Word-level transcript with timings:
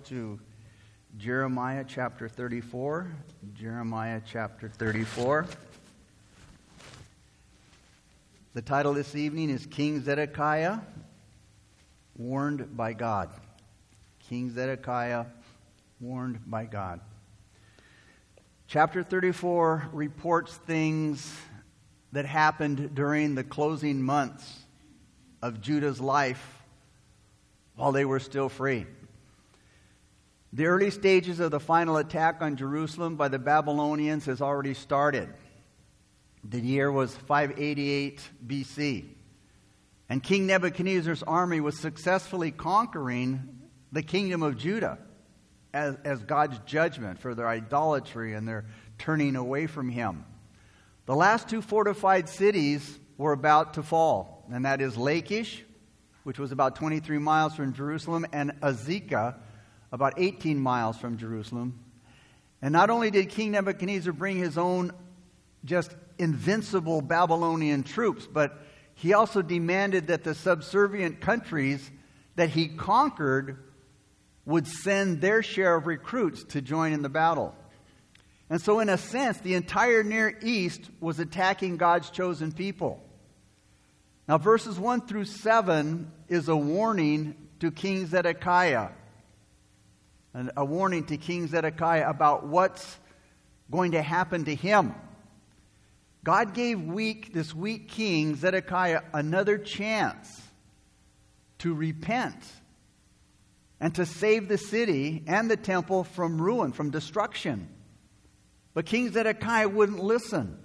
to 0.00 0.38
Jeremiah 1.18 1.84
chapter 1.86 2.28
34. 2.28 3.12
Jeremiah 3.54 4.20
chapter 4.26 4.68
34. 4.68 5.46
The 8.54 8.62
title 8.62 8.94
this 8.94 9.14
evening 9.14 9.50
is 9.50 9.66
King 9.66 10.02
Zedekiah 10.02 10.78
Warned 12.16 12.76
by 12.76 12.92
God. 12.92 13.30
King 14.28 14.50
Zedekiah 14.50 15.26
Warned 16.00 16.40
by 16.46 16.64
God. 16.64 17.00
Chapter 18.66 19.02
34 19.02 19.90
reports 19.92 20.56
things 20.56 21.34
that 22.12 22.24
happened 22.24 22.94
during 22.94 23.34
the 23.34 23.44
closing 23.44 24.02
months 24.02 24.60
of 25.42 25.60
Judah's 25.60 26.00
life 26.00 26.62
while 27.76 27.92
they 27.92 28.04
were 28.04 28.20
still 28.20 28.48
free. 28.48 28.86
The 30.54 30.66
early 30.66 30.90
stages 30.90 31.40
of 31.40 31.50
the 31.50 31.60
final 31.60 31.96
attack 31.96 32.42
on 32.42 32.56
Jerusalem 32.56 33.16
by 33.16 33.28
the 33.28 33.38
Babylonians 33.38 34.26
has 34.26 34.42
already 34.42 34.74
started. 34.74 35.28
The 36.44 36.60
year 36.60 36.92
was 36.92 37.14
588 37.14 38.20
BC. 38.46 39.04
And 40.10 40.22
King 40.22 40.46
Nebuchadnezzar's 40.46 41.22
army 41.22 41.60
was 41.60 41.78
successfully 41.78 42.50
conquering 42.50 43.62
the 43.92 44.02
kingdom 44.02 44.42
of 44.42 44.58
Judah 44.58 44.98
as, 45.72 45.96
as 46.04 46.22
God's 46.22 46.58
judgment 46.66 47.18
for 47.18 47.34
their 47.34 47.48
idolatry 47.48 48.34
and 48.34 48.46
their 48.46 48.66
turning 48.98 49.36
away 49.36 49.66
from 49.66 49.88
Him. 49.88 50.26
The 51.06 51.14
last 51.16 51.48
two 51.48 51.62
fortified 51.62 52.28
cities 52.28 52.98
were 53.16 53.32
about 53.32 53.74
to 53.74 53.82
fall, 53.82 54.44
and 54.52 54.66
that 54.66 54.82
is 54.82 54.98
Lachish, 54.98 55.64
which 56.24 56.38
was 56.38 56.52
about 56.52 56.76
23 56.76 57.16
miles 57.18 57.54
from 57.54 57.72
Jerusalem, 57.72 58.26
and 58.32 58.52
Azekah, 58.60 59.36
about 59.92 60.14
18 60.16 60.58
miles 60.58 60.96
from 60.96 61.18
Jerusalem. 61.18 61.78
And 62.62 62.72
not 62.72 62.90
only 62.90 63.10
did 63.10 63.28
King 63.28 63.52
Nebuchadnezzar 63.52 64.12
bring 64.12 64.38
his 64.38 64.56
own 64.56 64.92
just 65.64 65.94
invincible 66.18 67.02
Babylonian 67.02 67.82
troops, 67.82 68.26
but 68.26 68.58
he 68.94 69.12
also 69.12 69.42
demanded 69.42 70.08
that 70.08 70.24
the 70.24 70.34
subservient 70.34 71.20
countries 71.20 71.90
that 72.36 72.50
he 72.50 72.68
conquered 72.68 73.58
would 74.44 74.66
send 74.66 75.20
their 75.20 75.42
share 75.42 75.76
of 75.76 75.86
recruits 75.86 76.44
to 76.44 76.62
join 76.62 76.92
in 76.92 77.02
the 77.02 77.08
battle. 77.08 77.54
And 78.50 78.60
so, 78.60 78.80
in 78.80 78.88
a 78.88 78.98
sense, 78.98 79.38
the 79.38 79.54
entire 79.54 80.02
Near 80.02 80.38
East 80.42 80.90
was 81.00 81.18
attacking 81.18 81.76
God's 81.76 82.10
chosen 82.10 82.52
people. 82.52 83.02
Now, 84.28 84.38
verses 84.38 84.78
1 84.78 85.06
through 85.06 85.24
7 85.24 86.10
is 86.28 86.48
a 86.48 86.56
warning 86.56 87.34
to 87.60 87.70
King 87.70 88.06
Zedekiah. 88.06 88.88
And 90.34 90.50
a 90.56 90.64
warning 90.64 91.04
to 91.06 91.16
King 91.16 91.46
Zedekiah 91.46 92.08
about 92.08 92.46
what's 92.46 92.98
going 93.70 93.92
to 93.92 94.02
happen 94.02 94.44
to 94.44 94.54
him. 94.54 94.94
God 96.24 96.54
gave 96.54 96.80
weak, 96.80 97.32
this 97.32 97.54
weak 97.54 97.88
king, 97.88 98.36
Zedekiah, 98.36 99.02
another 99.12 99.58
chance 99.58 100.40
to 101.58 101.74
repent 101.74 102.36
and 103.80 103.94
to 103.96 104.06
save 104.06 104.48
the 104.48 104.58
city 104.58 105.24
and 105.26 105.50
the 105.50 105.56
temple 105.56 106.04
from 106.04 106.40
ruin, 106.40 106.72
from 106.72 106.90
destruction. 106.90 107.68
But 108.74 108.86
King 108.86 109.10
Zedekiah 109.10 109.68
wouldn't 109.68 109.98
listen. 109.98 110.58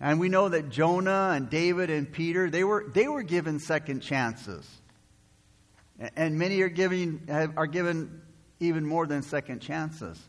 And 0.00 0.18
we 0.18 0.28
know 0.28 0.48
that 0.48 0.70
Jonah 0.70 1.32
and 1.34 1.50
David 1.50 1.90
and 1.90 2.10
Peter, 2.10 2.50
they 2.50 2.64
were, 2.64 2.86
they 2.92 3.08
were 3.08 3.22
given 3.22 3.60
second 3.60 4.00
chances. 4.00 4.66
And 6.14 6.38
many 6.38 6.60
are, 6.60 6.68
giving, 6.68 7.26
are 7.56 7.66
given 7.66 8.20
even 8.60 8.84
more 8.84 9.06
than 9.06 9.22
second 9.22 9.60
chances. 9.60 10.20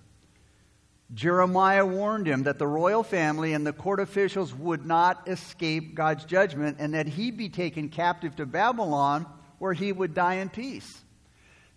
Jeremiah 1.14 1.86
warned 1.86 2.28
him 2.28 2.44
that 2.44 2.60
the 2.60 2.68
royal 2.68 3.04
family 3.04 3.54
and 3.54 3.66
the 3.66 3.74
court 3.74 4.00
officials 4.00 4.54
would 4.54 4.86
not 4.86 5.28
escape 5.28 5.96
God's 5.96 6.26
judgment 6.26 6.78
and 6.80 6.94
that 6.94 7.08
he'd 7.08 7.38
be 7.38 7.50
taken 7.50 7.90
captive 7.90 8.36
to 8.38 8.46
Babylon 8.46 9.26
where 9.60 9.74
he 9.74 9.92
would 9.92 10.14
die 10.14 10.36
in 10.36 10.50
peace. 10.50 11.02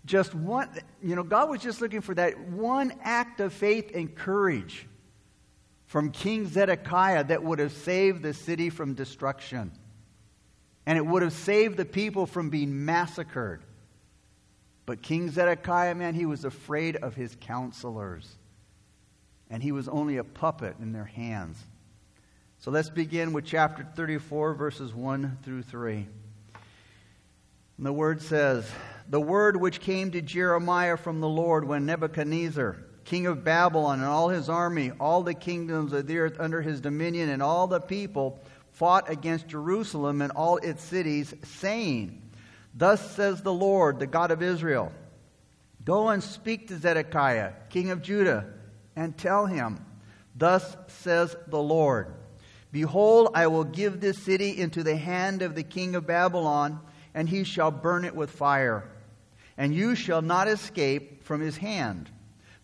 Just 0.04 0.34
one, 0.34 0.68
you 1.02 1.14
know, 1.14 1.22
God 1.22 1.48
was 1.48 1.60
just 1.60 1.80
looking 1.80 2.00
for 2.00 2.14
that 2.14 2.38
one 2.40 2.92
act 3.02 3.40
of 3.40 3.52
faith 3.52 3.92
and 3.94 4.12
courage 4.14 4.86
from 5.86 6.10
King 6.10 6.48
Zedekiah 6.48 7.24
that 7.24 7.42
would 7.42 7.58
have 7.58 7.72
saved 7.72 8.22
the 8.22 8.34
city 8.34 8.70
from 8.70 8.94
destruction. 8.94 9.72
And 10.86 10.96
it 10.96 11.06
would 11.06 11.22
have 11.22 11.32
saved 11.32 11.76
the 11.76 11.84
people 11.84 12.26
from 12.26 12.50
being 12.50 12.84
massacred. 12.84 13.62
But 14.90 15.02
King 15.02 15.30
Zedekiah, 15.30 15.94
man, 15.94 16.16
he 16.16 16.26
was 16.26 16.44
afraid 16.44 16.96
of 16.96 17.14
his 17.14 17.36
counselors. 17.38 18.28
And 19.48 19.62
he 19.62 19.70
was 19.70 19.86
only 19.86 20.16
a 20.16 20.24
puppet 20.24 20.74
in 20.80 20.90
their 20.90 21.04
hands. 21.04 21.64
So 22.58 22.72
let's 22.72 22.90
begin 22.90 23.32
with 23.32 23.44
chapter 23.44 23.86
34, 23.94 24.54
verses 24.54 24.92
1 24.92 25.38
through 25.44 25.62
3. 25.62 26.08
And 27.76 27.86
the 27.86 27.92
word 27.92 28.20
says, 28.20 28.68
The 29.08 29.20
word 29.20 29.56
which 29.56 29.78
came 29.78 30.10
to 30.10 30.20
Jeremiah 30.20 30.96
from 30.96 31.20
the 31.20 31.28
Lord 31.28 31.68
when 31.68 31.86
Nebuchadnezzar, 31.86 32.76
king 33.04 33.28
of 33.28 33.44
Babylon, 33.44 34.00
and 34.00 34.08
all 34.08 34.30
his 34.30 34.48
army, 34.48 34.90
all 34.98 35.22
the 35.22 35.34
kingdoms 35.34 35.92
of 35.92 36.08
the 36.08 36.18
earth 36.18 36.34
under 36.40 36.62
his 36.62 36.80
dominion, 36.80 37.28
and 37.28 37.44
all 37.44 37.68
the 37.68 37.78
people 37.78 38.40
fought 38.72 39.08
against 39.08 39.46
Jerusalem 39.46 40.20
and 40.20 40.32
all 40.32 40.56
its 40.56 40.82
cities, 40.82 41.32
saying, 41.44 42.19
Thus 42.74 43.14
says 43.14 43.42
the 43.42 43.52
Lord, 43.52 43.98
the 43.98 44.06
God 44.06 44.30
of 44.30 44.42
Israel 44.42 44.92
Go 45.84 46.08
and 46.10 46.22
speak 46.22 46.68
to 46.68 46.78
Zedekiah, 46.78 47.52
king 47.70 47.90
of 47.90 48.02
Judah, 48.02 48.46
and 48.94 49.16
tell 49.16 49.46
him, 49.46 49.84
Thus 50.36 50.76
says 50.88 51.34
the 51.48 51.60
Lord 51.60 52.14
Behold, 52.72 53.30
I 53.34 53.48
will 53.48 53.64
give 53.64 54.00
this 54.00 54.18
city 54.18 54.56
into 54.56 54.82
the 54.82 54.96
hand 54.96 55.42
of 55.42 55.54
the 55.54 55.62
king 55.62 55.94
of 55.94 56.06
Babylon, 56.06 56.80
and 57.14 57.28
he 57.28 57.44
shall 57.44 57.70
burn 57.70 58.04
it 58.04 58.14
with 58.14 58.30
fire. 58.30 58.88
And 59.56 59.74
you 59.74 59.94
shall 59.94 60.22
not 60.22 60.46
escape 60.48 61.24
from 61.24 61.40
his 61.40 61.56
hand 61.56 62.10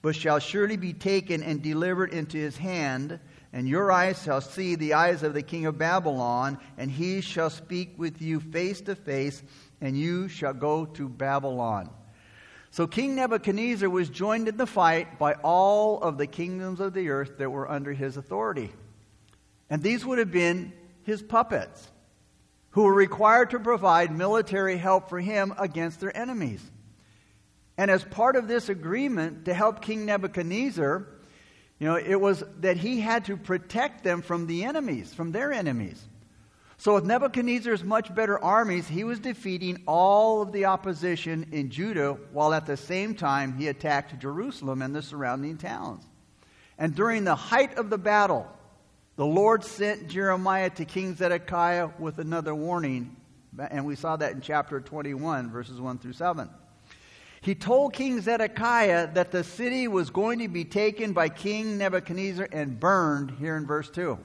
but 0.07 0.15
shall 0.15 0.39
surely 0.39 0.77
be 0.77 0.93
taken 0.93 1.43
and 1.43 1.61
delivered 1.61 2.13
into 2.13 2.39
his 2.39 2.57
hand. 2.57 3.19
And 3.53 3.67
your 3.67 3.91
eyes 3.91 4.23
shall 4.23 4.41
see 4.41 4.77
the 4.77 4.95
eyes 4.95 5.25
of 5.25 5.35
the 5.35 5.43
king 5.43 5.67
of 5.67 5.79
Babylon, 5.79 6.59
and 6.79 6.89
he 6.89 7.21
shall 7.21 7.51
speak 7.51 7.95
with 7.97 8.23
you 8.23 8.39
face 8.39 8.81
to 8.83 8.95
face, 8.95 9.43
and 9.81 9.97
you 9.97 10.29
shall 10.29 10.55
go 10.55 10.87
to 10.87 11.09
Babylon. 11.09 11.91
So 12.71 12.87
King 12.87 13.15
Nebuchadnezzar 13.15 13.89
was 13.89 14.09
joined 14.09 14.49
in 14.49 14.57
the 14.57 14.67
fight 14.67 15.19
by 15.19 15.35
all 15.35 16.01
of 16.03 16.19
the 16.19 16.27
kingdoms 16.27 16.81
of 16.81 16.93
the 16.93 17.09
earth 17.09 17.39
that 17.39 17.51
were 17.51 17.71
under 17.71 17.93
his 17.93 18.17
authority. 18.17 18.73
And 19.71 19.83
these 19.83 20.05
would 20.05 20.19
have 20.19 20.31
been 20.31 20.73
his 21.03 21.23
puppets, 21.23 21.91
who 22.71 22.83
were 22.83 22.93
required 22.93 23.51
to 23.51 23.59
provide 23.59 24.15
military 24.15 24.77
help 24.77 25.09
for 25.09 25.21
him 25.21 25.55
against 25.59 26.01
their 26.01 26.15
enemies. 26.15 26.63
And 27.79 27.91
as 27.91 28.05
part 28.05 28.37
of 28.37 28.49
this 28.49 28.69
agreement 28.69 29.47
to 29.47 29.55
help 29.55 29.81
King 29.81 30.05
Nebuchadnezzar, 30.05 31.07
you 31.79 31.87
know, 31.87 31.97
it 31.97 32.21
was 32.21 32.43
that 32.61 32.77
he 32.77 33.01
had 33.01 33.27
to 33.27 33.37
protect 33.37 34.03
them 34.03 34.23
from 34.23 34.47
the 34.47 34.65
enemies, 34.65 35.13
from 35.15 35.33
their 35.33 35.53
enemies. 35.53 36.03
So, 36.79 36.95
with 36.95 37.05
Nebuchadnezzar's 37.05 37.83
much 37.83 38.15
better 38.15 38.39
armies, 38.43 38.87
he 38.87 39.03
was 39.03 39.19
defeating 39.19 39.83
all 39.87 40.43
of 40.43 40.53
the 40.53 40.67
opposition 40.67 41.47
in 41.51 41.71
Judah, 41.71 42.19
while 42.33 42.53
at 42.53 42.67
the 42.67 42.77
same 42.77 43.15
time 43.15 43.55
he 43.57 43.69
attacked 43.69 44.19
Jerusalem 44.19 44.83
and 44.83 44.95
the 44.95 45.01
surrounding 45.01 45.57
towns. 45.57 46.05
And 46.79 46.95
during 46.95 47.25
the 47.25 47.35
height 47.35 47.79
of 47.79 47.89
the 47.89 47.97
battle, 47.97 48.47
the 49.17 49.25
Lord 49.25 49.65
sent 49.65 50.09
Jeremiah 50.09 50.69
to 50.71 50.85
King 50.85 51.15
Zedekiah 51.15 51.89
with 51.99 52.19
another 52.19 52.55
warning. 52.55 53.17
And 53.59 53.87
we 53.87 53.97
saw 53.97 54.17
that 54.17 54.33
in 54.33 54.43
chapter 54.43 54.79
21, 54.79 55.51
verses 55.51 55.81
1 55.81 55.99
through 55.99 56.13
7. 56.13 56.51
He 57.41 57.55
told 57.55 57.95
King 57.95 58.21
Zedekiah 58.21 59.15
that 59.15 59.31
the 59.31 59.45
city 59.45 59.89
was 59.89 60.11
going 60.11 60.41
to 60.41 60.49
be 60.49 60.67
taken 60.67 61.15
by 61.15 61.31
King 61.31 61.79
Nebuchadnezzar 61.79 62.49
and 62.53 62.79
burned 62.79 63.31
here 63.39 63.57
in 63.57 63.67
verse 63.67 63.89
2. 63.89 64.19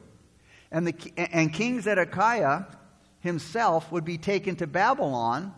And, 0.72 0.88
the, 0.88 0.96
and 1.18 1.54
King 1.54 1.82
Zedekiah 1.82 2.64
himself 3.20 3.92
would 3.92 4.06
be 4.06 4.18
taken 4.18 4.56
to 4.58 4.68
Babylon 4.68 5.54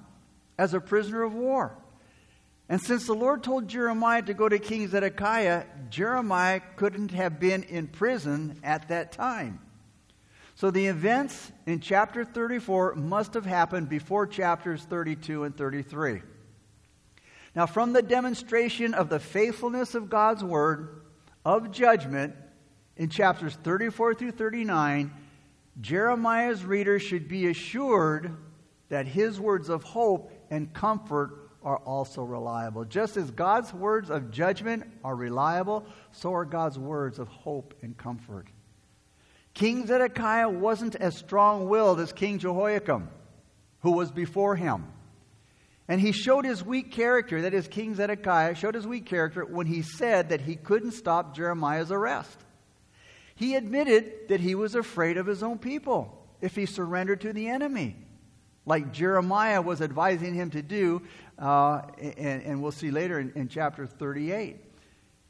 as 0.57 0.73
a 0.73 0.79
prisoner 0.79 1.23
of 1.23 1.33
war. 1.33 1.77
And 2.69 2.81
since 2.81 3.05
the 3.05 3.13
Lord 3.13 3.43
told 3.43 3.67
Jeremiah 3.67 4.21
to 4.23 4.33
go 4.33 4.47
to 4.47 4.57
King 4.57 4.87
Zedekiah, 4.87 5.65
Jeremiah 5.89 6.61
couldn't 6.75 7.11
have 7.11 7.39
been 7.39 7.63
in 7.63 7.87
prison 7.87 8.59
at 8.63 8.87
that 8.87 9.11
time. 9.11 9.59
So 10.55 10.71
the 10.71 10.87
events 10.87 11.51
in 11.65 11.79
chapter 11.79 12.23
34 12.23 12.95
must 12.95 13.33
have 13.33 13.45
happened 13.45 13.89
before 13.89 14.27
chapters 14.27 14.83
32 14.83 15.43
and 15.43 15.57
33. 15.57 16.21
Now, 17.55 17.65
from 17.65 17.93
the 17.93 18.01
demonstration 18.01 18.93
of 18.93 19.09
the 19.09 19.19
faithfulness 19.19 19.93
of 19.93 20.09
God's 20.09 20.43
word 20.43 21.01
of 21.45 21.71
judgment 21.71 22.35
in 22.97 23.09
chapters 23.09 23.55
34 23.63 24.15
through 24.15 24.31
39, 24.31 25.11
Jeremiah's 25.81 26.63
reader 26.63 26.99
should 26.99 27.27
be 27.27 27.47
assured 27.47 28.35
that 28.89 29.07
his 29.07 29.39
words 29.39 29.69
of 29.69 29.83
hope 29.83 30.31
and 30.51 30.71
comfort 30.73 31.49
are 31.63 31.77
also 31.77 32.23
reliable. 32.23 32.85
Just 32.85 33.17
as 33.17 33.31
God's 33.31 33.73
words 33.73 34.09
of 34.09 34.31
judgment 34.31 34.83
are 35.03 35.15
reliable, 35.15 35.85
so 36.11 36.33
are 36.33 36.45
God's 36.45 36.77
words 36.77 37.17
of 37.19 37.27
hope 37.29 37.73
and 37.81 37.97
comfort. 37.97 38.47
King 39.53 39.87
Zedekiah 39.87 40.49
wasn't 40.49 40.95
as 40.95 41.17
strong 41.17 41.69
willed 41.69 41.99
as 41.99 42.11
King 42.11 42.39
Jehoiakim, 42.39 43.07
who 43.81 43.91
was 43.91 44.11
before 44.11 44.55
him. 44.55 44.85
And 45.87 45.99
he 45.99 46.11
showed 46.11 46.45
his 46.45 46.63
weak 46.63 46.91
character, 46.91 47.41
that 47.41 47.53
is, 47.53 47.67
King 47.67 47.95
Zedekiah 47.95 48.55
showed 48.55 48.75
his 48.75 48.87
weak 48.87 49.05
character 49.05 49.45
when 49.45 49.67
he 49.67 49.81
said 49.81 50.29
that 50.29 50.41
he 50.41 50.55
couldn't 50.55 50.91
stop 50.91 51.35
Jeremiah's 51.35 51.91
arrest. 51.91 52.37
He 53.35 53.55
admitted 53.55 54.27
that 54.29 54.39
he 54.39 54.55
was 54.55 54.75
afraid 54.75 55.17
of 55.17 55.25
his 55.25 55.41
own 55.43 55.57
people 55.57 56.27
if 56.41 56.55
he 56.55 56.65
surrendered 56.65 57.21
to 57.21 57.33
the 57.33 57.47
enemy, 57.47 57.95
like 58.65 58.91
Jeremiah 58.91 59.61
was 59.61 59.81
advising 59.81 60.33
him 60.33 60.49
to 60.51 60.61
do, 60.61 61.01
uh, 61.39 61.81
and, 61.99 62.43
and, 62.43 62.61
we'll 62.61 62.71
see 62.71 62.91
later 62.91 63.19
in, 63.19 63.31
in 63.35 63.47
chapter 63.47 63.85
38. 63.87 64.57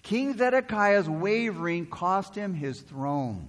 King 0.02 0.38
Zedekiah's 0.38 1.08
wavering 1.08 1.86
cost 1.86 2.36
him 2.36 2.54
his 2.54 2.82
throne, 2.82 3.48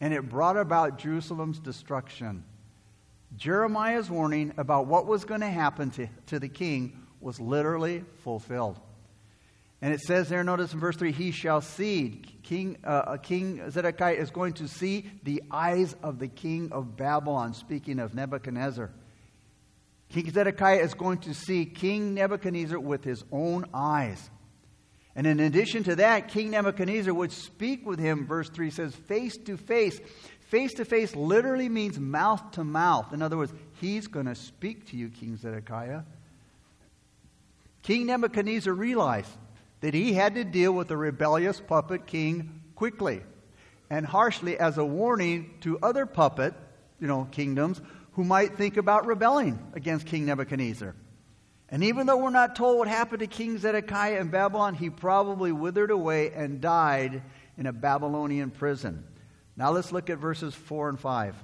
and 0.00 0.12
it 0.12 0.28
brought 0.28 0.56
about 0.56 0.98
Jerusalem's 0.98 1.60
destruction. 1.60 2.44
Jeremiah's 3.36 4.10
warning 4.10 4.52
about 4.56 4.86
what 4.86 5.06
was 5.06 5.24
going 5.24 5.42
to 5.42 5.48
happen 5.48 5.90
to, 5.92 6.08
to 6.26 6.38
the 6.38 6.48
king 6.48 7.06
was 7.20 7.38
literally 7.38 8.04
fulfilled. 8.24 8.80
And 9.82 9.94
it 9.94 10.00
says 10.00 10.28
there, 10.28 10.44
notice 10.44 10.74
in 10.74 10.80
verse 10.80 10.96
3, 10.96 11.12
he 11.12 11.30
shall 11.30 11.62
see. 11.62 12.22
King, 12.42 12.76
uh, 12.84 13.16
king 13.16 13.70
Zedekiah 13.70 14.14
is 14.14 14.30
going 14.30 14.54
to 14.54 14.68
see 14.68 15.10
the 15.22 15.42
eyes 15.50 15.94
of 16.02 16.18
the 16.18 16.28
king 16.28 16.70
of 16.72 16.96
Babylon, 16.96 17.54
speaking 17.54 17.98
of 17.98 18.14
Nebuchadnezzar. 18.14 18.90
King 20.10 20.30
Zedekiah 20.30 20.80
is 20.80 20.94
going 20.94 21.18
to 21.18 21.34
see 21.34 21.64
King 21.64 22.14
Nebuchadnezzar 22.14 22.78
with 22.78 23.04
his 23.04 23.24
own 23.30 23.64
eyes. 23.72 24.28
And 25.16 25.26
in 25.26 25.40
addition 25.40 25.84
to 25.84 25.96
that, 25.96 26.28
King 26.28 26.50
Nebuchadnezzar 26.50 27.14
would 27.14 27.32
speak 27.32 27.86
with 27.86 27.98
him, 27.98 28.26
verse 28.26 28.48
3 28.50 28.70
says, 28.70 28.94
face 28.94 29.36
to 29.38 29.56
face. 29.56 30.00
Face 30.48 30.74
to 30.74 30.84
face 30.84 31.14
literally 31.14 31.68
means 31.68 31.98
mouth 31.98 32.50
to 32.52 32.64
mouth. 32.64 33.12
In 33.12 33.22
other 33.22 33.36
words, 33.36 33.52
he's 33.80 34.08
going 34.08 34.26
to 34.26 34.34
speak 34.34 34.86
to 34.90 34.96
you, 34.96 35.08
King 35.08 35.36
Zedekiah. 35.36 36.02
King 37.82 38.06
Nebuchadnezzar 38.06 38.74
realized 38.74 39.30
that 39.80 39.94
he 39.94 40.12
had 40.12 40.34
to 40.34 40.44
deal 40.44 40.72
with 40.72 40.88
the 40.88 40.96
rebellious 40.96 41.60
puppet 41.60 42.06
king 42.06 42.62
quickly 42.74 43.22
and 43.88 44.06
harshly 44.06 44.58
as 44.58 44.78
a 44.78 44.84
warning 44.84 45.54
to 45.60 45.78
other 45.82 46.06
puppet, 46.06 46.54
you 47.00 47.06
know, 47.06 47.26
kingdoms 47.32 47.80
who 48.12 48.24
might 48.24 48.56
think 48.56 48.76
about 48.76 49.06
rebelling 49.06 49.58
against 49.74 50.06
King 50.06 50.26
Nebuchadnezzar. 50.26 50.94
And 51.68 51.84
even 51.84 52.06
though 52.06 52.16
we're 52.16 52.30
not 52.30 52.56
told 52.56 52.78
what 52.78 52.88
happened 52.88 53.20
to 53.20 53.26
King 53.26 53.58
Zedekiah 53.58 54.20
in 54.20 54.28
Babylon, 54.28 54.74
he 54.74 54.90
probably 54.90 55.52
withered 55.52 55.90
away 55.90 56.32
and 56.32 56.60
died 56.60 57.22
in 57.56 57.66
a 57.66 57.72
Babylonian 57.72 58.50
prison. 58.50 59.04
Now 59.56 59.70
let's 59.70 59.92
look 59.92 60.10
at 60.10 60.18
verses 60.18 60.54
4 60.54 60.88
and 60.90 60.98
5. 60.98 61.36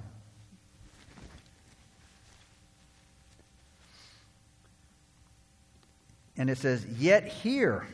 And 6.35 6.49
it 6.49 6.57
says, 6.57 6.85
Yet 6.85 7.27
hear 7.27 7.87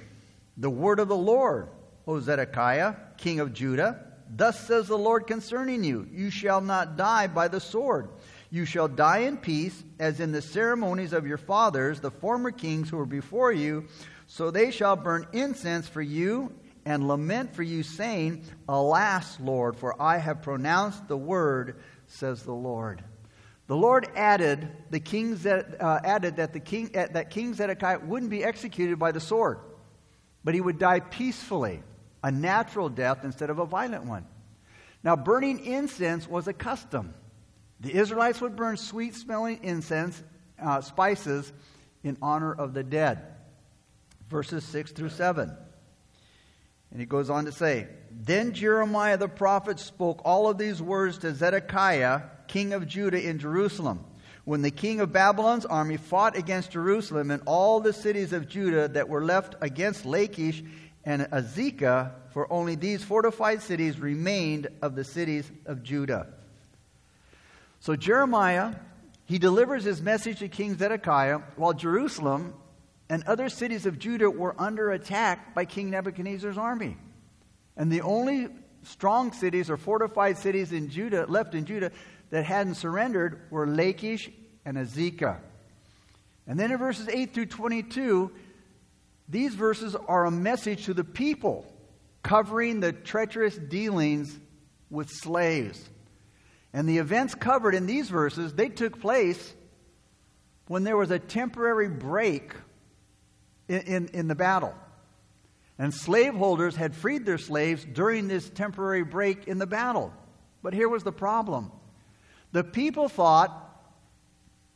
the 0.57 0.69
word 0.69 0.99
of 0.99 1.07
the 1.07 1.15
Lord, 1.15 1.69
O 2.07 2.19
Zedekiah, 2.19 2.95
king 3.17 3.39
of 3.39 3.53
Judah. 3.53 3.99
Thus 4.35 4.59
says 4.67 4.87
the 4.87 4.97
Lord 4.97 5.27
concerning 5.27 5.83
you 5.83 6.07
You 6.11 6.29
shall 6.29 6.61
not 6.61 6.97
die 6.97 7.27
by 7.27 7.47
the 7.47 7.59
sword. 7.59 8.09
You 8.49 8.65
shall 8.65 8.87
die 8.87 9.19
in 9.19 9.37
peace, 9.37 9.83
as 9.99 10.19
in 10.19 10.31
the 10.31 10.41
ceremonies 10.41 11.13
of 11.13 11.25
your 11.25 11.37
fathers, 11.37 11.99
the 11.99 12.11
former 12.11 12.51
kings 12.51 12.89
who 12.89 12.97
were 12.97 13.05
before 13.05 13.51
you. 13.51 13.85
So 14.27 14.51
they 14.51 14.69
shall 14.71 14.95
burn 14.95 15.27
incense 15.33 15.87
for 15.87 16.01
you 16.01 16.53
and 16.85 17.07
lament 17.07 17.55
for 17.55 17.63
you, 17.63 17.83
saying, 17.83 18.43
Alas, 18.67 19.39
Lord, 19.39 19.75
for 19.75 19.99
I 20.01 20.17
have 20.17 20.41
pronounced 20.41 21.07
the 21.07 21.17
word, 21.17 21.81
says 22.07 22.43
the 22.43 22.53
Lord. 22.53 23.03
The 23.67 23.75
Lord 23.75 24.07
added, 24.15 24.69
the 24.89 24.99
king, 24.99 25.39
uh, 25.47 25.99
added 26.03 26.35
that, 26.35 26.53
the 26.53 26.59
king, 26.59 26.91
uh, 26.95 27.07
that 27.13 27.29
King 27.29 27.53
Zedekiah 27.53 27.99
wouldn't 27.99 28.29
be 28.29 28.43
executed 28.43 28.99
by 28.99 29.11
the 29.13 29.21
sword, 29.21 29.59
but 30.43 30.53
he 30.53 30.61
would 30.61 30.79
die 30.79 30.99
peacefully, 30.99 31.81
a 32.23 32.31
natural 32.31 32.89
death 32.89 33.23
instead 33.23 33.49
of 33.49 33.59
a 33.59 33.65
violent 33.65 34.05
one. 34.05 34.25
Now, 35.03 35.15
burning 35.15 35.65
incense 35.65 36.27
was 36.27 36.47
a 36.47 36.53
custom. 36.53 37.13
The 37.79 37.93
Israelites 37.93 38.39
would 38.41 38.55
burn 38.55 38.77
sweet 38.77 39.15
smelling 39.15 39.59
incense, 39.63 40.23
uh, 40.61 40.81
spices, 40.81 41.51
in 42.03 42.17
honor 42.21 42.53
of 42.53 42.73
the 42.73 42.83
dead. 42.83 43.21
Verses 44.29 44.63
6 44.65 44.91
through 44.93 45.09
7. 45.09 45.55
And 46.91 46.99
he 46.99 47.05
goes 47.05 47.29
on 47.29 47.45
to 47.45 47.51
say, 47.51 47.87
Then 48.11 48.53
Jeremiah 48.53 49.17
the 49.17 49.27
prophet 49.27 49.79
spoke 49.79 50.21
all 50.23 50.47
of 50.47 50.57
these 50.57 50.81
words 50.81 51.17
to 51.19 51.33
Zedekiah, 51.33 52.21
king 52.47 52.73
of 52.73 52.87
Judah, 52.87 53.21
in 53.21 53.39
Jerusalem. 53.39 54.05
When 54.45 54.61
the 54.61 54.71
king 54.71 54.99
of 54.99 55.13
Babylon's 55.13 55.65
army 55.65 55.97
fought 55.97 56.35
against 56.35 56.71
Jerusalem 56.71 57.31
and 57.31 57.41
all 57.45 57.79
the 57.79 57.93
cities 57.93 58.33
of 58.33 58.49
Judah 58.49 58.89
that 58.89 59.07
were 59.07 59.23
left 59.23 59.55
against 59.61 60.05
Lachish 60.05 60.63
and 61.05 61.23
Azekah, 61.23 62.11
for 62.31 62.51
only 62.51 62.75
these 62.75 63.03
fortified 63.03 63.61
cities 63.61 63.99
remained 63.99 64.67
of 64.81 64.95
the 64.95 65.03
cities 65.03 65.49
of 65.65 65.83
Judah. 65.83 66.27
So 67.79 67.95
Jeremiah, 67.95 68.75
he 69.25 69.37
delivers 69.39 69.83
his 69.83 70.01
message 70.01 70.39
to 70.39 70.49
King 70.49 70.77
Zedekiah 70.77 71.39
while 71.55 71.73
Jerusalem 71.73 72.53
and 73.09 73.23
other 73.25 73.49
cities 73.49 73.85
of 73.85 73.99
Judah 73.99 74.29
were 74.29 74.55
under 74.57 74.91
attack 74.91 75.53
by 75.53 75.65
King 75.65 75.89
Nebuchadnezzar's 75.89 76.57
army. 76.57 76.97
And 77.77 77.91
the 77.91 78.01
only 78.01 78.47
strong 78.83 79.31
cities 79.31 79.69
or 79.69 79.77
fortified 79.77 80.37
cities 80.37 80.71
in 80.71 80.89
Judah 80.89 81.25
left 81.27 81.55
in 81.55 81.65
Judah 81.65 81.91
that 82.33 82.45
hadn't 82.45 82.73
surrendered 82.73 83.41
were 83.51 83.67
Lachish 83.67 84.27
and 84.65 84.75
Azekah. 84.75 85.37
And 86.47 86.59
then 86.59 86.71
in 86.71 86.79
verses 86.79 87.07
8 87.07 87.31
through 87.31 87.45
22, 87.45 88.31
these 89.29 89.53
verses 89.53 89.95
are 89.95 90.25
a 90.25 90.31
message 90.31 90.85
to 90.85 90.95
the 90.95 91.03
people 91.03 91.71
covering 92.23 92.79
the 92.79 92.91
treacherous 92.91 93.55
dealings 93.55 94.35
with 94.89 95.11
slaves. 95.11 95.87
And 96.73 96.89
the 96.89 96.97
events 96.97 97.35
covered 97.35 97.75
in 97.75 97.85
these 97.85 98.09
verses, 98.09 98.55
they 98.55 98.69
took 98.69 98.99
place 98.99 99.53
when 100.67 100.83
there 100.83 100.97
was 100.97 101.11
a 101.11 101.19
temporary 101.19 101.87
break 101.87 102.55
in, 103.67 103.81
in, 103.81 104.07
in, 104.07 104.27
the 104.27 104.33
battle. 104.33 104.73
And 105.77 105.93
slaveholders 105.93 106.75
had 106.75 106.95
freed 106.95 107.27
their 107.27 107.37
slaves 107.37 107.85
during 107.85 108.27
this 108.27 108.49
temporary 108.49 109.03
break 109.03 109.47
in 109.47 109.59
the 109.59 109.67
battle. 109.67 110.11
But 110.63 110.73
here 110.73 110.89
was 110.89 111.03
the 111.03 111.11
problem 111.11 111.71
the 112.53 112.63
people 112.63 113.09
thought 113.09 113.59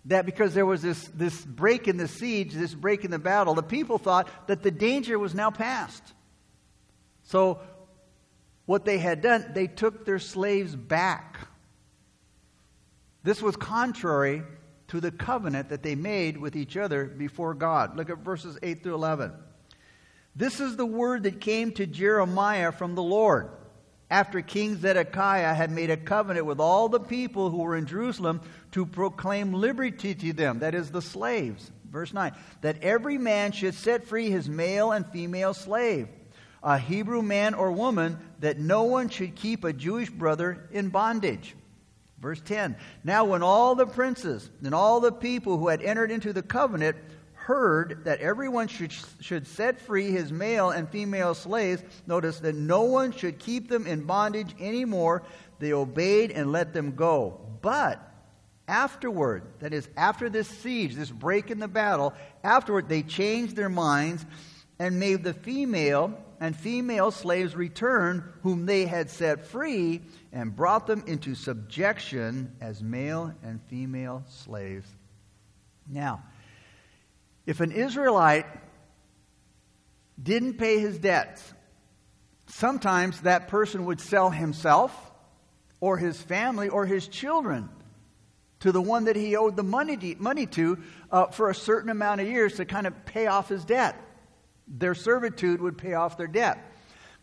that 0.06 0.26
because 0.26 0.54
there 0.54 0.66
was 0.66 0.82
this, 0.82 1.08
this 1.14 1.46
break 1.46 1.88
in 1.88 1.98
the 1.98 2.08
siege, 2.08 2.54
this 2.54 2.74
break 2.74 3.06
in 3.06 3.12
the 3.12 3.20
battle, 3.20 3.54
the 3.54 3.64
people 3.64 3.98
thought 3.98 4.30
that 4.48 4.64
the 4.64 4.72
danger 4.72 5.18
was 5.20 5.34
now 5.34 5.52
past. 5.52 6.04
So, 7.24 7.60
what 8.66 8.84
they 8.84 8.98
had 8.98 9.22
done, 9.22 9.52
they 9.54 9.68
took 9.68 10.06
their 10.06 10.20
slaves 10.20 10.76
back. 10.76 11.38
This 13.24 13.42
was 13.42 13.56
contrary 13.56 14.44
to 14.88 15.00
the 15.00 15.12
covenant 15.12 15.70
that 15.70 15.84
they 15.84 15.96
made 15.96 16.38
with 16.38 16.56
each 16.56 16.76
other 16.78 17.06
before 17.06 17.54
God. 17.54 17.96
Look 17.96 18.10
at 18.10 18.20
verses 18.20 18.58
8 18.64 18.84
through 18.84 18.96
11. 18.96 19.34
This 20.36 20.60
is 20.60 20.78
the 20.78 20.86
word 20.86 21.24
that 21.24 21.42
came 21.42 21.72
to 21.74 21.86
Jeremiah 21.86 22.72
from 22.72 22.96
the 22.96 23.04
Lord 23.04 23.50
after 24.10 24.42
King 24.42 24.78
Zedekiah 24.78 25.54
had 25.54 25.72
made 25.72 25.90
a 25.90 25.98
covenant 25.98 26.46
with 26.46 26.60
all 26.60 26.88
the 26.88 27.00
people 27.00 27.50
who 27.50 27.58
were 27.58 27.76
in 27.76 27.86
Jerusalem 27.86 28.42
to 28.72 28.86
proclaim 28.86 29.54
liberty 29.54 30.16
to 30.16 30.34
them, 30.34 30.60
that 30.60 30.76
is, 30.76 30.92
the 30.92 31.02
slaves. 31.02 31.72
Verse 31.92 32.14
9, 32.14 32.34
that 32.62 32.84
every 32.84 33.18
man 33.18 33.52
should 33.52 33.74
set 33.74 34.08
free 34.08 34.30
his 34.30 34.50
male 34.50 34.92
and 34.92 35.06
female 35.08 35.54
slave, 35.54 36.08
a 36.62 36.78
Hebrew 36.78 37.22
man 37.22 37.54
or 37.54 37.72
woman, 37.72 38.20
that 38.40 38.60
no 38.60 38.84
one 38.84 39.10
should 39.10 39.36
keep 39.36 39.64
a 39.64 39.74
Jewish 39.74 40.10
brother 40.10 40.68
in 40.72 40.90
bondage. 40.90 41.56
Verse 42.20 42.42
10 42.42 42.76
Now, 43.04 43.26
when 43.26 43.44
all 43.44 43.76
the 43.76 43.86
princes 43.86 44.50
and 44.64 44.74
all 44.74 45.00
the 45.00 45.12
people 45.12 45.58
who 45.58 45.68
had 45.68 45.82
entered 45.82 46.12
into 46.12 46.34
the 46.34 46.42
covenant 46.42 46.98
heard 47.48 48.04
that 48.04 48.20
everyone 48.20 48.68
should, 48.68 48.94
should 49.22 49.48
set 49.48 49.80
free 49.80 50.12
his 50.12 50.34
male 50.34 50.72
and 50.72 50.90
female 50.90 51.34
slaves, 51.34 51.82
notice 52.06 52.42
that 52.42 52.56
no 52.56 52.84
one 52.84 53.10
should 53.14 53.40
keep 53.40 53.70
them 53.70 53.88
in 53.88 54.04
bondage 54.04 54.54
anymore, 54.60 55.24
they 55.60 55.72
obeyed 55.72 56.30
and 56.32 56.52
let 56.52 56.74
them 56.74 56.94
go. 56.94 57.40
But 57.62 58.02
afterward, 58.68 59.44
that 59.60 59.74
is, 59.74 59.88
after 59.96 60.30
this 60.30 60.50
siege, 60.50 60.94
this 60.96 61.10
break 61.10 61.50
in 61.50 61.60
the 61.60 61.70
battle, 61.70 62.14
afterward 62.44 62.90
they 62.90 63.02
changed 63.02 63.56
their 63.56 63.70
minds 63.70 64.26
and 64.78 65.00
made 65.00 65.24
the 65.24 65.34
female 65.34 66.22
and 66.42 66.54
female 66.54 67.12
slaves 67.12 67.56
return, 67.56 68.26
whom 68.44 68.66
they 68.66 68.86
had 68.86 69.10
set 69.10 69.46
free, 69.46 70.02
and 70.34 70.54
brought 70.54 70.86
them 70.86 71.02
into 71.08 71.34
subjection 71.34 72.52
as 72.60 72.84
male 72.84 73.34
and 73.42 73.62
female 73.70 74.26
slaves. 74.28 74.90
Now, 75.90 76.24
If 77.48 77.62
an 77.62 77.72
Israelite 77.72 78.46
didn't 80.22 80.56
pay 80.56 80.80
his 80.80 81.00
debts, 81.00 81.42
sometimes 82.48 83.22
that 83.22 83.48
person 83.48 83.86
would 83.86 84.02
sell 84.02 84.30
himself 84.30 84.94
or 85.80 85.98
his 85.98 86.22
family 86.22 86.68
or 86.68 86.86
his 86.86 87.08
children 87.08 87.70
to 88.60 88.74
the 88.74 88.82
one 88.82 89.06
that 89.06 89.16
he 89.16 89.38
owed 89.38 89.56
the 89.56 89.64
money 89.64 89.96
to, 89.96 90.16
money 90.20 90.46
to 90.48 90.78
uh, 91.10 91.28
for 91.28 91.50
a 91.50 91.56
certain 91.56 91.90
amount 91.90 92.20
of 92.20 92.28
years 92.28 92.56
to 92.56 92.66
kind 92.66 92.86
of 92.86 93.06
pay 93.06 93.28
off 93.28 93.48
his 93.48 93.64
debt. 93.64 93.96
Their 94.68 94.94
servitude 94.94 95.62
would 95.62 95.78
pay 95.78 95.94
off 95.94 96.18
their 96.18 96.28
debt. 96.28 96.74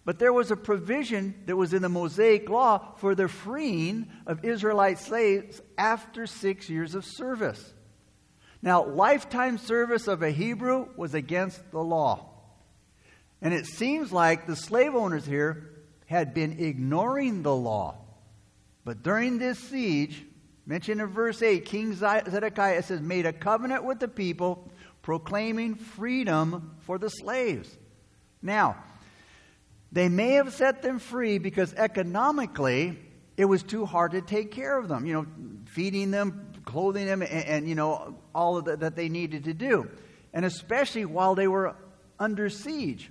But 0.07 0.19
there 0.19 0.33
was 0.33 0.51
a 0.51 0.57
provision 0.57 1.35
that 1.45 1.57
was 1.57 1.75
in 1.75 1.83
the 1.83 1.89
Mosaic 1.91 2.49
law 2.49 2.95
for 2.97 3.15
the 3.15 3.29
freeing 3.29 4.09
of 4.27 4.43
Israelite 4.45 4.99
slaves 4.99 5.61
after 5.77 6.27
six 6.27 6.71
years 6.71 6.95
of 6.95 7.05
service. 7.05 7.74
Now, 8.65 8.83
lifetime 8.83 9.59
service 9.59 10.09
of 10.09 10.23
a 10.23 10.31
Hebrew 10.31 10.89
was 10.97 11.13
against 11.13 11.71
the 11.71 11.81
law. 11.83 12.31
And 13.43 13.53
it 13.53 13.67
seems 13.67 14.11
like 14.11 14.47
the 14.47 14.57
slave 14.57 14.95
owners 14.95 15.27
here 15.27 15.71
had 16.07 16.33
been 16.33 16.59
ignoring 16.59 17.43
the 17.43 17.55
law. 17.55 17.97
But 18.83 19.03
during 19.03 19.37
this 19.37 19.59
siege, 19.59 20.25
mentioned 20.65 21.03
in 21.03 21.09
verse 21.09 21.43
8, 21.43 21.67
King 21.67 21.93
Zedekiah 21.95 22.83
says, 22.83 23.03
made 23.03 23.27
a 23.27 23.35
covenant 23.35 23.85
with 23.85 24.01
the 24.01 24.09
people, 24.09 24.67
proclaiming 25.03 25.75
freedom 25.75 26.75
for 26.87 26.97
the 26.97 27.11
slaves. 27.11 27.69
Now, 28.41 28.77
they 29.93 30.09
may 30.09 30.33
have 30.33 30.55
set 30.55 30.81
them 30.81 31.01
free 31.01 31.37
because 31.37 31.75
economically 31.75 32.99
it 33.37 33.45
was 33.45 33.63
too 33.63 33.85
hard 33.85 34.13
to 34.13 34.23
take 34.23 34.53
care 34.53 34.79
of 34.79 34.89
them, 34.89 35.05
you 35.05 35.13
know, 35.13 35.27
feeding 35.67 36.11
them, 36.11 36.54
clothing 36.65 37.07
them, 37.07 37.23
and, 37.23 37.31
and 37.33 37.69
you 37.69 37.75
know, 37.75 38.19
all 38.35 38.57
of 38.57 38.65
the, 38.65 38.77
that 38.79 38.97
they 38.97 39.09
needed 39.09 39.45
to 39.45 39.55
do. 39.55 39.89
And 40.33 40.45
especially 40.45 41.05
while 41.05 41.35
they 41.35 41.49
were 41.49 41.77
under 42.19 42.49
siege. 42.49 43.11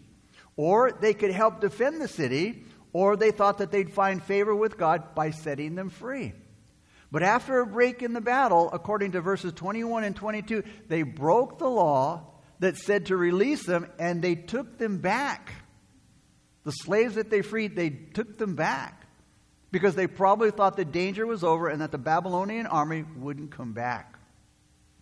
Or 0.56 0.92
they 0.92 1.14
could 1.14 1.32
help 1.32 1.62
defend 1.62 2.02
the 2.02 2.08
city, 2.08 2.64
or 2.92 3.16
they 3.16 3.32
thought 3.32 3.58
that 3.58 3.72
they'd 3.72 3.92
find 3.92 4.22
favor 4.24 4.56
with 4.56 4.78
God 4.78 5.16
by 5.16 5.32
setting 5.32 5.76
them 5.76 5.90
free. 5.90 6.34
But 7.12 7.24
after 7.24 7.60
a 7.60 7.66
break 7.66 8.02
in 8.02 8.14
the 8.14 8.22
battle, 8.22 8.70
according 8.72 9.12
to 9.12 9.22
verses 9.22 9.54
21 9.54 10.04
and 10.04 10.16
22, 10.16 10.64
they 10.88 11.04
broke 11.04 11.60
the 11.60 11.70
law 11.70 12.24
that 12.60 12.78
said 12.78 13.08
to 13.08 13.18
release 13.18 13.66
them, 13.66 13.88
and 14.00 14.22
they 14.22 14.36
took 14.36 14.78
them 14.78 15.00
back. 15.00 15.54
The 16.64 16.72
slaves 16.72 17.16
that 17.16 17.30
they 17.30 17.42
freed, 17.42 17.76
they 17.76 17.90
took 17.90 18.38
them 18.38 18.56
back 18.56 19.03
because 19.74 19.96
they 19.96 20.06
probably 20.06 20.52
thought 20.52 20.78
the 20.78 20.86
danger 20.86 21.26
was 21.26 21.44
over 21.44 21.68
and 21.68 21.82
that 21.82 21.92
the 21.92 21.98
Babylonian 21.98 22.68
army 22.68 23.06
wouldn't 23.18 23.50
come 23.50 23.74
back. 23.74 24.20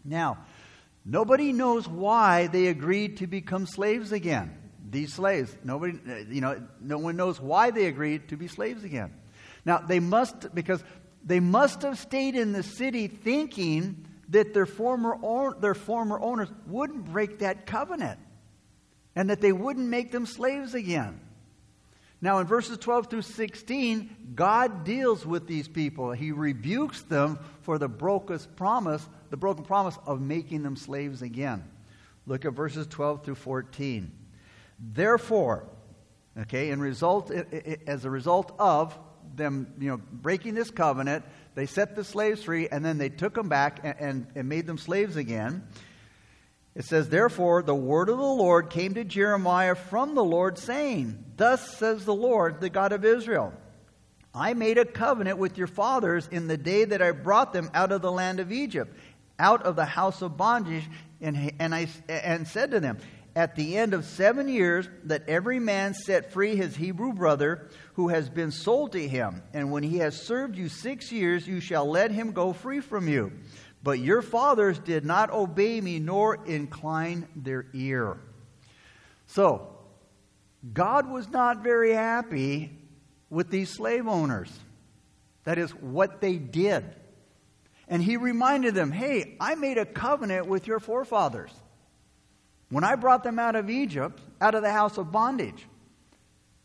Now, 0.05 0.37
nobody 1.03 1.51
knows 1.51 1.89
why 1.89 2.47
they 2.47 2.67
agreed 2.67 3.17
to 3.17 3.27
become 3.27 3.67
slaves 3.67 4.13
again. 4.13 4.57
These 4.89 5.13
slaves, 5.13 5.53
nobody, 5.65 5.99
you 6.29 6.39
know, 6.39 6.65
no 6.79 6.97
one 6.97 7.17
knows 7.17 7.39
why 7.39 7.71
they 7.71 7.87
agreed 7.87 8.29
to 8.29 8.37
be 8.37 8.47
slaves 8.47 8.85
again. 8.85 9.13
Now, 9.65 9.79
they 9.79 9.99
must, 9.99 10.55
because 10.55 10.81
they 11.23 11.41
must 11.41 11.81
have 11.81 11.99
stayed 11.99 12.35
in 12.35 12.53
the 12.53 12.63
city 12.63 13.07
thinking 13.07 14.05
that 14.29 14.53
their 14.53 14.65
former, 14.65 15.17
their 15.59 15.75
former 15.75 16.17
owners 16.17 16.49
wouldn't 16.65 17.11
break 17.11 17.39
that 17.39 17.65
covenant 17.65 18.19
and 19.17 19.29
that 19.29 19.41
they 19.41 19.51
wouldn't 19.51 19.87
make 19.87 20.13
them 20.13 20.25
slaves 20.25 20.73
again. 20.73 21.19
Now, 22.21 22.37
in 22.37 22.45
verses 22.45 22.77
12 22.77 23.07
through 23.07 23.23
16, 23.23 24.33
God 24.35 24.83
deals 24.83 25.25
with 25.25 25.47
these 25.47 25.67
people. 25.67 26.11
He 26.11 26.31
rebukes 26.31 27.01
them 27.01 27.39
for 27.61 27.79
the 27.79 27.87
broken 27.87 28.39
promise, 28.55 29.07
the 29.31 29.37
broken 29.37 29.65
promise 29.65 29.97
of 30.05 30.21
making 30.21 30.61
them 30.61 30.75
slaves 30.75 31.23
again. 31.23 31.63
Look 32.27 32.45
at 32.45 32.53
verses 32.53 32.85
12 32.87 33.25
through 33.25 33.35
14. 33.35 34.11
Therefore, 34.79 35.67
okay, 36.37 36.69
in 36.69 36.79
result, 36.79 37.31
as 37.87 38.05
a 38.05 38.09
result 38.09 38.53
of 38.59 38.97
them, 39.35 39.73
you 39.79 39.89
know, 39.89 39.97
breaking 40.11 40.53
this 40.53 40.69
covenant, 40.69 41.25
they 41.55 41.65
set 41.65 41.95
the 41.95 42.03
slaves 42.03 42.43
free, 42.43 42.67
and 42.67 42.85
then 42.85 42.99
they 42.99 43.09
took 43.09 43.33
them 43.33 43.49
back 43.49 43.79
and, 43.83 43.95
and, 43.99 44.27
and 44.35 44.49
made 44.49 44.67
them 44.67 44.77
slaves 44.77 45.15
again. 45.15 45.67
It 46.73 46.85
says, 46.85 47.09
Therefore, 47.09 47.61
the 47.63 47.75
word 47.75 48.09
of 48.09 48.17
the 48.17 48.23
Lord 48.23 48.69
came 48.69 48.93
to 48.93 49.03
Jeremiah 49.03 49.75
from 49.75 50.15
the 50.15 50.23
Lord, 50.23 50.57
saying, 50.57 51.23
Thus 51.35 51.77
says 51.77 52.05
the 52.05 52.15
Lord, 52.15 52.61
the 52.61 52.69
God 52.69 52.93
of 52.93 53.03
Israel 53.03 53.53
I 54.33 54.53
made 54.53 54.77
a 54.77 54.85
covenant 54.85 55.37
with 55.37 55.57
your 55.57 55.67
fathers 55.67 56.27
in 56.31 56.47
the 56.47 56.57
day 56.57 56.85
that 56.85 57.01
I 57.01 57.11
brought 57.11 57.51
them 57.51 57.69
out 57.73 57.91
of 57.91 58.01
the 58.01 58.11
land 58.11 58.39
of 58.39 58.51
Egypt, 58.51 58.95
out 59.37 59.63
of 59.63 59.75
the 59.75 59.85
house 59.85 60.21
of 60.21 60.37
bondage, 60.37 60.89
and, 61.19 61.51
and, 61.59 61.75
I, 61.75 61.87
and 62.07 62.47
said 62.47 62.71
to 62.71 62.79
them, 62.79 62.99
At 63.35 63.55
the 63.55 63.77
end 63.77 63.93
of 63.93 64.05
seven 64.05 64.47
years, 64.47 64.87
let 65.03 65.27
every 65.27 65.59
man 65.59 65.93
set 65.93 66.31
free 66.31 66.55
his 66.55 66.77
Hebrew 66.77 67.11
brother 67.11 67.67
who 67.95 68.07
has 68.07 68.29
been 68.29 68.51
sold 68.51 68.93
to 68.93 69.05
him. 69.05 69.43
And 69.53 69.69
when 69.69 69.83
he 69.83 69.97
has 69.97 70.19
served 70.19 70.57
you 70.57 70.69
six 70.69 71.11
years, 71.11 71.45
you 71.45 71.59
shall 71.59 71.89
let 71.89 72.11
him 72.11 72.31
go 72.31 72.53
free 72.53 72.79
from 72.79 73.09
you. 73.09 73.33
But 73.83 73.99
your 73.99 74.21
fathers 74.21 74.77
did 74.79 75.05
not 75.05 75.31
obey 75.31 75.81
me 75.81 75.99
nor 75.99 76.45
incline 76.45 77.27
their 77.35 77.65
ear. 77.73 78.17
So, 79.27 79.67
God 80.73 81.09
was 81.09 81.27
not 81.29 81.63
very 81.63 81.93
happy 81.93 82.71
with 83.29 83.49
these 83.49 83.69
slave 83.69 84.07
owners. 84.07 84.51
That 85.45 85.57
is 85.57 85.71
what 85.71 86.21
they 86.21 86.35
did. 86.35 86.85
And 87.87 88.03
he 88.03 88.17
reminded 88.17 88.75
them 88.75 88.91
hey, 88.91 89.35
I 89.39 89.55
made 89.55 89.77
a 89.77 89.85
covenant 89.85 90.45
with 90.45 90.67
your 90.67 90.79
forefathers. 90.79 91.51
When 92.69 92.83
I 92.83 92.95
brought 92.95 93.23
them 93.23 93.39
out 93.39 93.55
of 93.55 93.69
Egypt, 93.69 94.21
out 94.39 94.55
of 94.55 94.61
the 94.61 94.71
house 94.71 94.97
of 94.97 95.11
bondage. 95.11 95.65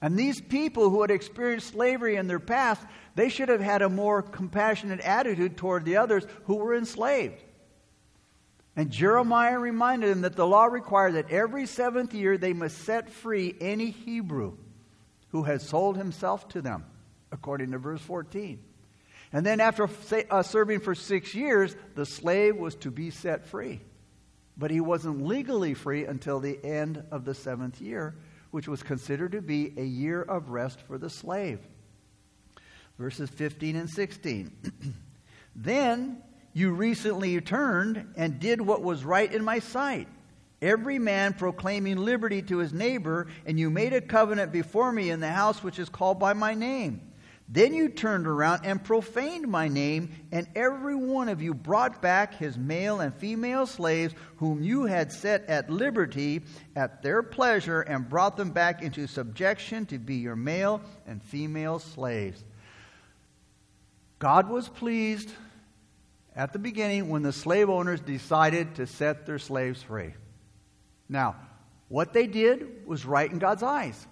And 0.00 0.16
these 0.16 0.40
people 0.40 0.90
who 0.90 1.00
had 1.00 1.10
experienced 1.10 1.68
slavery 1.68 2.16
in 2.16 2.26
their 2.26 2.40
past, 2.40 2.82
they 3.14 3.28
should 3.28 3.48
have 3.48 3.60
had 3.60 3.82
a 3.82 3.88
more 3.88 4.22
compassionate 4.22 5.00
attitude 5.00 5.56
toward 5.56 5.84
the 5.84 5.96
others 5.96 6.26
who 6.44 6.56
were 6.56 6.76
enslaved. 6.76 7.42
And 8.76 8.90
Jeremiah 8.90 9.58
reminded 9.58 10.10
them 10.10 10.20
that 10.20 10.36
the 10.36 10.46
law 10.46 10.66
required 10.66 11.14
that 11.14 11.30
every 11.30 11.64
seventh 11.64 12.12
year 12.12 12.36
they 12.36 12.52
must 12.52 12.76
set 12.78 13.08
free 13.08 13.54
any 13.58 13.90
Hebrew 13.90 14.58
who 15.28 15.44
had 15.44 15.62
sold 15.62 15.96
himself 15.96 16.46
to 16.50 16.60
them, 16.60 16.84
according 17.32 17.72
to 17.72 17.78
verse 17.78 18.02
14. 18.02 18.62
And 19.32 19.44
then, 19.44 19.60
after 19.60 19.88
uh, 20.30 20.42
serving 20.42 20.80
for 20.80 20.94
six 20.94 21.34
years, 21.34 21.74
the 21.94 22.06
slave 22.06 22.56
was 22.56 22.74
to 22.76 22.90
be 22.90 23.10
set 23.10 23.46
free. 23.46 23.80
But 24.56 24.70
he 24.70 24.80
wasn't 24.80 25.26
legally 25.26 25.74
free 25.74 26.04
until 26.04 26.38
the 26.38 26.58
end 26.64 27.02
of 27.10 27.24
the 27.24 27.34
seventh 27.34 27.80
year, 27.80 28.14
which 28.50 28.68
was 28.68 28.82
considered 28.82 29.32
to 29.32 29.42
be 29.42 29.72
a 29.76 29.84
year 29.84 30.22
of 30.22 30.50
rest 30.50 30.80
for 30.80 30.98
the 30.98 31.10
slave 31.10 31.60
verses 32.98 33.30
15 33.30 33.76
and 33.76 33.90
16. 33.90 34.52
then 35.56 36.22
you 36.52 36.72
recently 36.72 37.40
turned 37.40 38.14
and 38.16 38.40
did 38.40 38.60
what 38.60 38.82
was 38.82 39.04
right 39.04 39.32
in 39.32 39.44
my 39.44 39.58
sight, 39.58 40.08
every 40.62 40.98
man 40.98 41.34
proclaiming 41.34 41.98
liberty 41.98 42.42
to 42.42 42.58
his 42.58 42.72
neighbor, 42.72 43.26
and 43.44 43.60
you 43.60 43.68
made 43.70 43.92
a 43.92 44.00
covenant 44.00 44.52
before 44.52 44.90
me 44.90 45.10
in 45.10 45.20
the 45.20 45.30
house 45.30 45.62
which 45.62 45.78
is 45.78 45.88
called 45.88 46.18
by 46.18 46.32
my 46.32 46.54
name. 46.54 47.00
Then 47.48 47.74
you 47.74 47.88
turned 47.88 48.26
around 48.26 48.62
and 48.64 48.82
profaned 48.82 49.46
my 49.46 49.68
name, 49.68 50.10
and 50.32 50.48
every 50.56 50.96
one 50.96 51.28
of 51.28 51.40
you 51.40 51.54
brought 51.54 52.02
back 52.02 52.34
his 52.34 52.58
male 52.58 53.00
and 53.00 53.14
female 53.14 53.66
slaves, 53.66 54.14
whom 54.38 54.64
you 54.64 54.84
had 54.86 55.12
set 55.12 55.44
at 55.48 55.70
liberty 55.70 56.42
at 56.74 57.02
their 57.02 57.22
pleasure, 57.22 57.82
and 57.82 58.08
brought 58.08 58.36
them 58.36 58.50
back 58.50 58.82
into 58.82 59.06
subjection 59.06 59.86
to 59.86 59.98
be 59.98 60.16
your 60.16 60.34
male 60.34 60.80
and 61.06 61.22
female 61.22 61.78
slaves. 61.78 62.42
God 64.18 64.48
was 64.48 64.68
pleased 64.68 65.30
at 66.34 66.52
the 66.52 66.58
beginning 66.58 67.08
when 67.08 67.22
the 67.22 67.32
slave 67.32 67.70
owners 67.70 68.00
decided 68.00 68.74
to 68.74 68.88
set 68.88 69.24
their 69.24 69.38
slaves 69.38 69.82
free. 69.82 70.14
Now, 71.08 71.36
what 71.88 72.12
they 72.12 72.26
did 72.26 72.86
was 72.86 73.06
right 73.06 73.30
in 73.30 73.38
God's 73.38 73.62
eyes. 73.62 74.06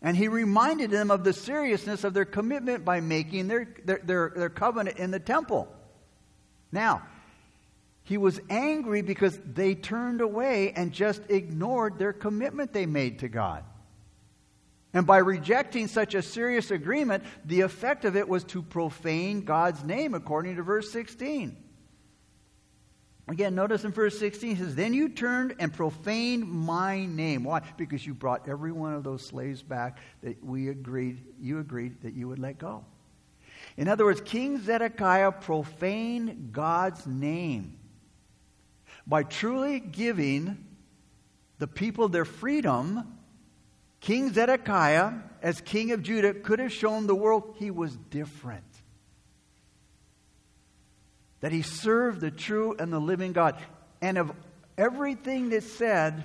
And 0.00 0.16
he 0.16 0.28
reminded 0.28 0.90
them 0.90 1.10
of 1.10 1.24
the 1.24 1.32
seriousness 1.32 2.04
of 2.04 2.14
their 2.14 2.24
commitment 2.24 2.84
by 2.84 3.00
making 3.00 3.48
their, 3.48 3.68
their, 3.84 4.00
their, 4.02 4.32
their, 4.34 4.48
covenant 4.48 4.98
in 4.98 5.10
the 5.10 5.18
temple. 5.18 5.68
Now, 6.70 7.02
he 8.04 8.16
was 8.16 8.40
angry 8.48 9.02
because 9.02 9.38
they 9.44 9.74
turned 9.74 10.20
away 10.20 10.72
and 10.72 10.92
just 10.92 11.22
ignored 11.28 11.98
their 11.98 12.12
commitment 12.12 12.72
they 12.72 12.86
made 12.86 13.18
to 13.20 13.28
God. 13.28 13.64
And 14.94 15.06
by 15.06 15.18
rejecting 15.18 15.88
such 15.88 16.14
a 16.14 16.22
serious 16.22 16.70
agreement, 16.70 17.24
the 17.44 17.60
effect 17.60 18.04
of 18.04 18.16
it 18.16 18.28
was 18.28 18.44
to 18.44 18.62
profane 18.62 19.42
God's 19.42 19.84
name, 19.84 20.14
according 20.14 20.56
to 20.56 20.62
verse 20.62 20.90
16. 20.90 21.56
Again, 23.28 23.54
notice 23.54 23.84
in 23.84 23.92
verse 23.92 24.18
16, 24.18 24.56
he 24.56 24.62
says, 24.62 24.74
Then 24.74 24.94
you 24.94 25.10
turned 25.10 25.54
and 25.58 25.72
profaned 25.72 26.48
my 26.50 27.04
name. 27.04 27.44
Why? 27.44 27.60
Because 27.76 28.06
you 28.06 28.14
brought 28.14 28.48
every 28.48 28.72
one 28.72 28.94
of 28.94 29.04
those 29.04 29.24
slaves 29.24 29.62
back 29.62 29.98
that 30.22 30.42
we 30.42 30.68
agreed, 30.68 31.22
you 31.38 31.58
agreed 31.58 32.00
that 32.02 32.14
you 32.14 32.26
would 32.28 32.38
let 32.38 32.58
go. 32.58 32.84
In 33.76 33.86
other 33.86 34.04
words, 34.04 34.22
King 34.22 34.62
Zedekiah 34.62 35.32
profaned 35.32 36.52
God's 36.52 37.06
name 37.06 37.78
by 39.06 39.24
truly 39.24 39.78
giving 39.78 40.64
the 41.58 41.66
people 41.66 42.08
their 42.08 42.24
freedom, 42.24 43.18
King 44.00 44.32
Zedekiah, 44.32 45.12
as 45.42 45.60
king 45.60 45.92
of 45.92 46.02
Judah, 46.02 46.32
could 46.32 46.60
have 46.60 46.72
shown 46.72 47.06
the 47.06 47.14
world 47.14 47.56
he 47.58 47.70
was 47.70 47.96
different. 48.10 48.64
That 51.40 51.52
he 51.52 51.62
served 51.62 52.20
the 52.20 52.30
true 52.30 52.74
and 52.78 52.92
the 52.92 52.98
living 52.98 53.32
God. 53.32 53.56
And 54.00 54.18
of 54.18 54.32
everything 54.76 55.50
that's 55.50 55.70
said, 55.70 56.24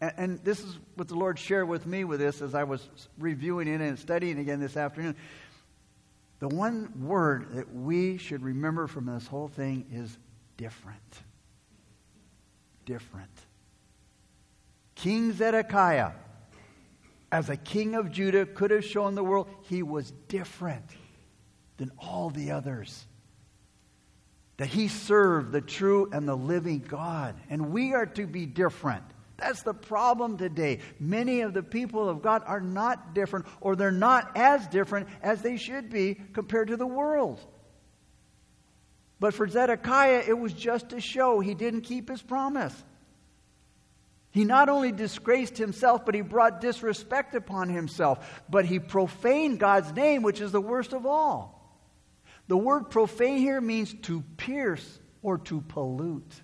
and, 0.00 0.12
and 0.16 0.44
this 0.44 0.60
is 0.60 0.78
what 0.96 1.08
the 1.08 1.14
Lord 1.14 1.38
shared 1.38 1.68
with 1.68 1.86
me 1.86 2.04
with 2.04 2.20
this 2.20 2.42
as 2.42 2.54
I 2.54 2.64
was 2.64 2.88
reviewing 3.18 3.68
it 3.68 3.80
and 3.80 3.98
studying 3.98 4.38
again 4.38 4.60
this 4.60 4.76
afternoon. 4.76 5.16
The 6.40 6.48
one 6.48 7.06
word 7.06 7.54
that 7.54 7.74
we 7.74 8.18
should 8.18 8.42
remember 8.42 8.86
from 8.86 9.06
this 9.06 9.26
whole 9.26 9.48
thing 9.48 9.86
is 9.92 10.16
different. 10.56 11.22
Different. 12.84 13.30
King 14.94 15.32
Zedekiah, 15.32 16.12
as 17.32 17.48
a 17.48 17.56
king 17.56 17.94
of 17.94 18.12
Judah, 18.12 18.46
could 18.46 18.70
have 18.70 18.84
shown 18.84 19.14
the 19.14 19.24
world 19.24 19.48
he 19.62 19.82
was 19.82 20.12
different 20.28 20.84
than 21.78 21.90
all 21.98 22.30
the 22.30 22.52
others. 22.52 23.06
That 24.56 24.68
he 24.68 24.88
served 24.88 25.52
the 25.52 25.60
true 25.60 26.08
and 26.12 26.28
the 26.28 26.36
living 26.36 26.78
God. 26.78 27.34
And 27.50 27.72
we 27.72 27.92
are 27.92 28.06
to 28.06 28.26
be 28.26 28.46
different. 28.46 29.02
That's 29.36 29.62
the 29.62 29.74
problem 29.74 30.38
today. 30.38 30.78
Many 31.00 31.40
of 31.40 31.54
the 31.54 31.62
people 31.62 32.08
of 32.08 32.22
God 32.22 32.42
are 32.46 32.60
not 32.60 33.14
different, 33.14 33.46
or 33.60 33.74
they're 33.74 33.90
not 33.90 34.36
as 34.36 34.66
different 34.68 35.08
as 35.22 35.42
they 35.42 35.56
should 35.56 35.90
be 35.90 36.14
compared 36.14 36.68
to 36.68 36.76
the 36.76 36.86
world. 36.86 37.40
But 39.18 39.34
for 39.34 39.48
Zedekiah, 39.48 40.24
it 40.26 40.38
was 40.38 40.52
just 40.52 40.92
a 40.92 41.00
show. 41.00 41.40
He 41.40 41.54
didn't 41.54 41.82
keep 41.82 42.08
his 42.08 42.22
promise. 42.22 42.74
He 44.30 44.44
not 44.44 44.68
only 44.68 44.92
disgraced 44.92 45.56
himself, 45.56 46.04
but 46.04 46.14
he 46.14 46.20
brought 46.20 46.60
disrespect 46.60 47.34
upon 47.34 47.68
himself. 47.68 48.42
But 48.48 48.66
he 48.66 48.78
profaned 48.78 49.60
God's 49.60 49.92
name, 49.92 50.22
which 50.22 50.40
is 50.40 50.52
the 50.52 50.60
worst 50.60 50.92
of 50.92 51.06
all. 51.06 51.63
The 52.48 52.56
word 52.56 52.90
profane 52.90 53.38
here 53.38 53.60
means 53.60 53.94
to 54.02 54.22
pierce 54.36 54.98
or 55.22 55.38
to 55.38 55.60
pollute. 55.62 56.42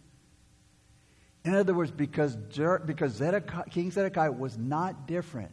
In 1.44 1.54
other 1.54 1.74
words, 1.74 1.90
because, 1.90 2.36
because 2.36 3.12
Zedekiah, 3.12 3.64
King 3.70 3.90
Zedekiah 3.90 4.32
was 4.32 4.58
not 4.58 5.06
different, 5.06 5.50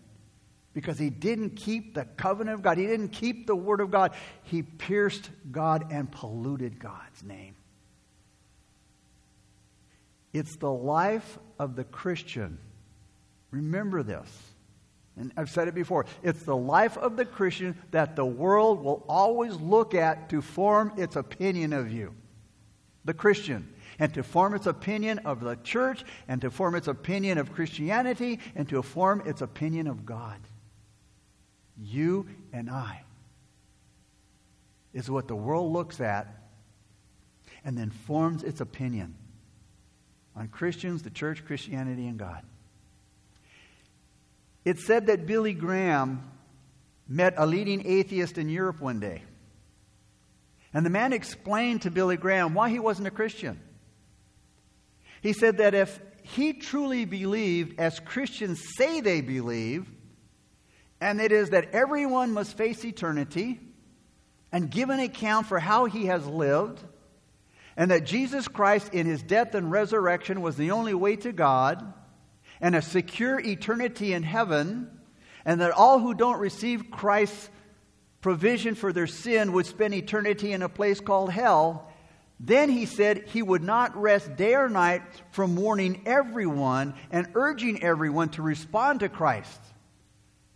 because 0.74 0.98
he 1.00 1.10
didn't 1.10 1.52
keep 1.52 1.94
the 1.94 2.06
covenant 2.06 2.56
of 2.56 2.62
God, 2.62 2.78
he 2.78 2.86
didn't 2.86 3.10
keep 3.10 3.48
the 3.48 3.56
word 3.56 3.80
of 3.80 3.90
God, 3.92 4.14
he 4.44 4.64
pierced 4.64 5.30
God 5.52 5.92
and 5.92 6.12
polluted 6.12 6.80
God's 6.80 7.24
name. 7.24 7.56
It's 10.34 10.58
the 10.58 10.72
life 10.72 11.40
of 11.58 11.76
the 11.76 11.84
Christian. 11.84 12.58
Remember 13.52 14.04
this. 14.04 14.30
And 15.18 15.34
I've 15.36 15.50
said 15.50 15.68
it 15.68 15.76
before. 15.76 16.06
It's 16.22 16.44
the 16.44 16.56
life 16.56 16.98
of 16.98 17.18
the 17.18 17.26
Christian 17.26 17.76
that 17.92 18.16
the 18.16 18.26
world 18.26 18.84
will 18.84 19.04
always 19.10 19.56
look 19.56 19.96
at 19.96 20.30
to 20.30 20.42
form 20.42 20.94
its 20.98 21.16
opinion 21.16 21.74
of 21.74 21.92
you. 21.92 22.14
The 23.06 23.14
Christian 23.14 23.74
and 24.00 24.14
to 24.14 24.24
form 24.24 24.54
its 24.54 24.68
opinion 24.68 25.20
of 25.20 25.40
the 25.40 25.56
church, 25.56 26.04
and 26.28 26.40
to 26.42 26.52
form 26.52 26.76
its 26.76 26.88
opinion 26.88 27.38
of 27.38 27.52
Christianity, 27.52 28.40
and 28.56 28.70
to 28.70 28.82
form 28.84 29.24
its 29.26 29.42
opinion 29.42 29.88
of 29.88 30.06
God. 30.06 30.40
You 31.80 32.28
and 32.54 32.70
I 32.70 33.02
is 34.94 35.10
what 35.10 35.28
the 35.28 35.36
world 35.36 35.72
looks 35.72 36.00
at 36.00 36.28
and 37.64 37.78
then 37.78 37.90
forms 37.90 38.44
its 38.44 38.62
opinion 38.62 39.16
on 40.36 40.48
Christians, 40.48 41.02
the 41.02 41.10
church, 41.10 41.44
Christianity, 41.46 42.08
and 42.08 42.18
God. 42.18 42.44
It 44.68 44.80
said 44.80 45.08
that 45.08 45.26
Billy 45.26 45.54
Graham 45.54 46.30
met 47.08 47.36
a 47.38 47.46
leading 47.46 47.88
atheist 47.88 48.38
in 48.38 48.50
Europe 48.50 48.82
one 48.82 49.00
day. 49.00 49.22
And 50.74 50.86
the 50.86 50.90
man 50.90 51.14
explained 51.14 51.84
to 51.84 51.90
Billy 51.90 52.18
Graham 52.18 52.54
why 52.54 52.70
he 52.70 52.78
wasn't 52.78 53.08
a 53.08 53.12
Christian. 53.12 53.62
He 55.22 55.32
said 55.32 55.60
that 55.60 55.74
if 55.74 56.02
he 56.22 56.52
truly 56.52 57.06
believed, 57.06 57.80
as 57.80 58.02
Christians 58.02 58.62
say 58.76 59.00
they 59.00 59.22
believe, 59.22 59.90
and 61.00 61.22
it 61.22 61.32
is 61.32 61.52
that 61.52 61.74
everyone 61.74 62.34
must 62.34 62.58
face 62.58 62.84
eternity 62.84 63.62
and 64.52 64.70
give 64.70 64.90
an 64.90 65.00
account 65.00 65.48
for 65.48 65.60
how 65.60 65.86
he 65.86 66.08
has 66.08 66.28
lived, 66.28 66.84
and 67.78 67.90
that 67.90 68.06
Jesus 68.06 68.50
Christ, 68.50 68.94
in 68.94 69.06
his 69.06 69.24
death 69.24 69.56
and 69.56 69.72
resurrection, 69.72 70.42
was 70.42 70.58
the 70.58 70.72
only 70.72 70.94
way 70.94 71.16
to 71.16 71.32
God 71.32 71.94
and 72.62 72.76
a 72.76 72.82
secure 72.82 73.40
eternity 73.40 74.14
in 74.14 74.24
heaven, 74.24 74.90
and 75.46 75.62
that 75.62 75.72
all 75.72 76.00
who 76.00 76.14
don't 76.14 76.40
receive 76.40 76.92
Christ's 76.92 77.50
provision 78.22 78.76
for 78.76 78.92
their 78.92 79.08
sin 79.08 79.54
would 79.54 79.66
spend 79.66 79.94
eternity 79.94 80.52
in 80.52 80.62
a 80.62 80.70
place 80.70 81.00
called 81.00 81.32
hell, 81.32 81.92
then 82.40 82.70
he 82.70 82.86
said 82.86 83.28
he 83.28 83.42
would 83.42 83.64
not 83.64 83.96
rest 84.00 84.36
day 84.36 84.54
or 84.54 84.70
night 84.70 85.02
from 85.32 85.56
warning 85.56 86.04
everyone 86.06 86.94
and 87.12 87.28
urging 87.34 87.82
everyone 87.82 88.30
to 88.30 88.42
respond 88.42 89.00
to 89.00 89.10
Christ. 89.10 89.60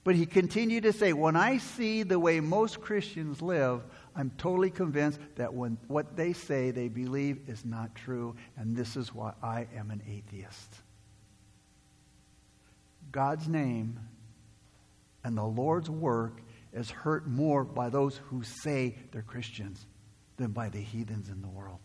But 0.04 0.16
he 0.16 0.26
continued 0.26 0.84
to 0.84 0.94
say, 0.94 1.14
When 1.14 1.36
I 1.36 1.58
see 1.58 2.04
the 2.04 2.20
way 2.20 2.40
most 2.40 2.82
Christians 2.82 3.42
live, 3.42 3.84
I'm 4.16 4.32
totally 4.38 4.72
convinced 4.72 5.20
that 5.36 5.54
when 5.54 5.78
what 5.88 6.16
they 6.16 6.34
say 6.34 6.72
they 6.72 6.88
believe 6.88 7.48
is 7.48 7.64
not 7.64 7.96
true, 7.96 8.36
and 8.58 8.76
this 8.76 8.96
is 8.96 9.14
why 9.14 9.34
I 9.42 9.68
am 9.76 9.92
an 9.92 10.02
atheist. 10.08 10.76
God's 13.12 13.48
name 13.48 14.00
and 15.24 15.38
the 15.38 15.44
Lord's 15.44 15.90
work 15.90 16.42
is 16.74 16.90
hurt 16.90 17.28
more 17.28 17.64
by 17.64 17.90
those 17.90 18.18
who 18.30 18.44
say 18.44 18.96
they're 19.12 19.22
Christians 19.22 19.86
than 20.38 20.52
by 20.52 20.70
the 20.70 20.80
heathens 20.80 21.30
in 21.30 21.42
the 21.42 21.48
world. 21.48 21.80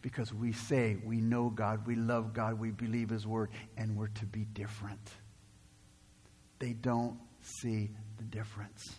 Because 0.00 0.32
we 0.32 0.52
say 0.52 0.96
we 1.04 1.20
know 1.20 1.50
God, 1.50 1.86
we 1.86 1.96
love 1.96 2.32
God, 2.32 2.58
we 2.58 2.70
believe 2.70 3.10
His 3.10 3.26
Word, 3.26 3.50
and 3.76 3.96
we're 3.96 4.08
to 4.08 4.26
be 4.26 4.44
different. 4.44 5.10
They 6.58 6.72
don't 6.72 7.18
see 7.40 7.90
the 8.18 8.24
difference. 8.24 8.94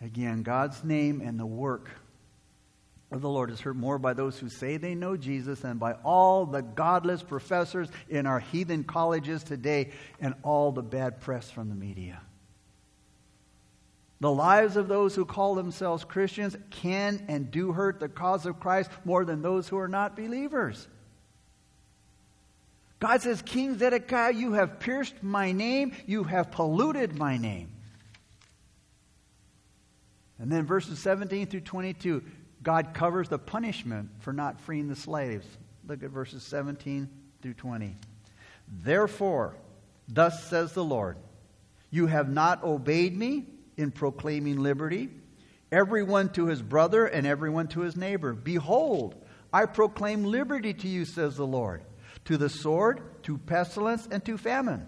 Again, 0.00 0.42
God's 0.42 0.84
name 0.84 1.20
and 1.20 1.40
the 1.40 1.46
work 1.46 1.90
the 3.10 3.28
Lord 3.28 3.50
is 3.50 3.60
heard 3.60 3.76
more 3.76 3.98
by 3.98 4.12
those 4.12 4.38
who 4.38 4.50
say 4.50 4.76
they 4.76 4.94
know 4.94 5.16
Jesus 5.16 5.60
than 5.60 5.78
by 5.78 5.94
all 6.04 6.44
the 6.44 6.60
godless 6.60 7.22
professors 7.22 7.88
in 8.08 8.26
our 8.26 8.40
heathen 8.40 8.84
colleges 8.84 9.42
today 9.42 9.92
and 10.20 10.34
all 10.42 10.72
the 10.72 10.82
bad 10.82 11.20
press 11.20 11.50
from 11.50 11.70
the 11.70 11.74
media. 11.74 12.20
The 14.20 14.30
lives 14.30 14.76
of 14.76 14.88
those 14.88 15.14
who 15.14 15.24
call 15.24 15.54
themselves 15.54 16.04
Christians 16.04 16.56
can 16.70 17.24
and 17.28 17.50
do 17.50 17.72
hurt 17.72 18.00
the 18.00 18.08
cause 18.08 18.44
of 18.46 18.60
Christ 18.60 18.90
more 19.04 19.24
than 19.24 19.40
those 19.40 19.68
who 19.68 19.78
are 19.78 19.88
not 19.88 20.16
believers. 20.16 20.86
God 22.98 23.22
says, 23.22 23.40
King 23.42 23.78
Zedekiah, 23.78 24.32
you 24.32 24.54
have 24.54 24.80
pierced 24.80 25.22
my 25.22 25.52
name, 25.52 25.92
you 26.06 26.24
have 26.24 26.50
polluted 26.50 27.16
my 27.16 27.36
name. 27.36 27.70
And 30.40 30.50
then 30.50 30.66
verses 30.66 30.98
17 30.98 31.46
through 31.46 31.60
22, 31.60 32.22
God 32.62 32.94
covers 32.94 33.28
the 33.28 33.38
punishment 33.38 34.10
for 34.20 34.32
not 34.32 34.60
freeing 34.60 34.88
the 34.88 34.96
slaves. 34.96 35.46
Look 35.86 36.02
at 36.02 36.10
verses 36.10 36.42
17 36.42 37.08
through 37.42 37.54
20. 37.54 37.96
Therefore, 38.82 39.54
thus 40.08 40.44
says 40.44 40.72
the 40.72 40.84
Lord, 40.84 41.16
you 41.90 42.06
have 42.06 42.28
not 42.28 42.62
obeyed 42.64 43.16
me 43.16 43.46
in 43.76 43.90
proclaiming 43.90 44.58
liberty, 44.58 45.08
everyone 45.72 46.28
to 46.30 46.46
his 46.46 46.60
brother 46.60 47.06
and 47.06 47.26
everyone 47.26 47.68
to 47.68 47.80
his 47.80 47.96
neighbor. 47.96 48.34
Behold, 48.34 49.14
I 49.52 49.66
proclaim 49.66 50.24
liberty 50.24 50.74
to 50.74 50.88
you, 50.88 51.04
says 51.04 51.36
the 51.36 51.46
Lord, 51.46 51.82
to 52.26 52.36
the 52.36 52.50
sword, 52.50 53.22
to 53.22 53.38
pestilence, 53.38 54.06
and 54.10 54.24
to 54.26 54.36
famine. 54.36 54.86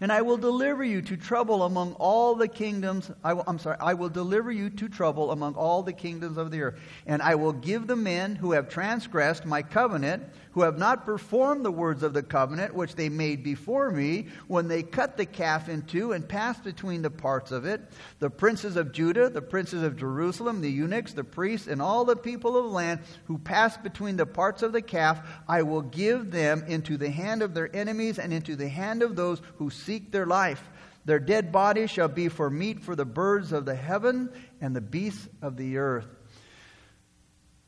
And 0.00 0.12
I 0.12 0.22
will 0.22 0.36
deliver 0.36 0.84
you 0.84 1.02
to 1.02 1.16
trouble 1.16 1.64
among 1.64 1.94
all 1.94 2.36
the 2.36 2.46
kingdoms. 2.46 3.10
I 3.24 3.32
am 3.48 3.58
sorry, 3.58 3.76
I 3.80 3.94
will 3.94 4.08
deliver 4.08 4.52
you 4.52 4.70
to 4.70 4.88
trouble 4.88 5.32
among 5.32 5.54
all 5.54 5.82
the 5.82 5.92
kingdoms 5.92 6.36
of 6.36 6.52
the 6.52 6.62
earth. 6.62 6.80
And 7.06 7.20
I 7.20 7.34
will 7.34 7.52
give 7.52 7.88
the 7.88 7.96
men 7.96 8.36
who 8.36 8.52
have 8.52 8.68
transgressed 8.68 9.44
my 9.44 9.60
covenant, 9.60 10.22
who 10.58 10.64
have 10.64 10.76
not 10.76 11.06
performed 11.06 11.64
the 11.64 11.70
words 11.70 12.02
of 12.02 12.12
the 12.12 12.20
covenant 12.20 12.74
which 12.74 12.96
they 12.96 13.08
made 13.08 13.44
before 13.44 13.92
me, 13.92 14.26
when 14.48 14.66
they 14.66 14.82
cut 14.82 15.16
the 15.16 15.24
calf 15.24 15.68
in 15.68 15.82
two 15.82 16.10
and 16.10 16.28
passed 16.28 16.64
between 16.64 17.00
the 17.00 17.10
parts 17.12 17.52
of 17.52 17.64
it, 17.64 17.80
the 18.18 18.28
princes 18.28 18.74
of 18.74 18.90
Judah, 18.90 19.28
the 19.28 19.40
princes 19.40 19.84
of 19.84 19.96
Jerusalem, 19.96 20.60
the 20.60 20.68
eunuchs, 20.68 21.12
the 21.12 21.22
priests, 21.22 21.68
and 21.68 21.80
all 21.80 22.04
the 22.04 22.16
people 22.16 22.56
of 22.56 22.64
the 22.64 22.70
land 22.70 22.98
who 23.26 23.38
passed 23.38 23.84
between 23.84 24.16
the 24.16 24.26
parts 24.26 24.64
of 24.64 24.72
the 24.72 24.82
calf, 24.82 25.24
I 25.46 25.62
will 25.62 25.82
give 25.82 26.32
them 26.32 26.64
into 26.66 26.96
the 26.96 27.10
hand 27.10 27.42
of 27.42 27.54
their 27.54 27.70
enemies 27.72 28.18
and 28.18 28.32
into 28.32 28.56
the 28.56 28.68
hand 28.68 29.04
of 29.04 29.14
those 29.14 29.40
who 29.58 29.70
seek 29.70 30.10
their 30.10 30.26
life. 30.26 30.68
Their 31.04 31.20
dead 31.20 31.52
bodies 31.52 31.92
shall 31.92 32.08
be 32.08 32.28
for 32.28 32.50
meat 32.50 32.80
for 32.80 32.96
the 32.96 33.04
birds 33.04 33.52
of 33.52 33.64
the 33.64 33.76
heaven 33.76 34.32
and 34.60 34.74
the 34.74 34.80
beasts 34.80 35.28
of 35.40 35.56
the 35.56 35.78
earth. 35.78 36.08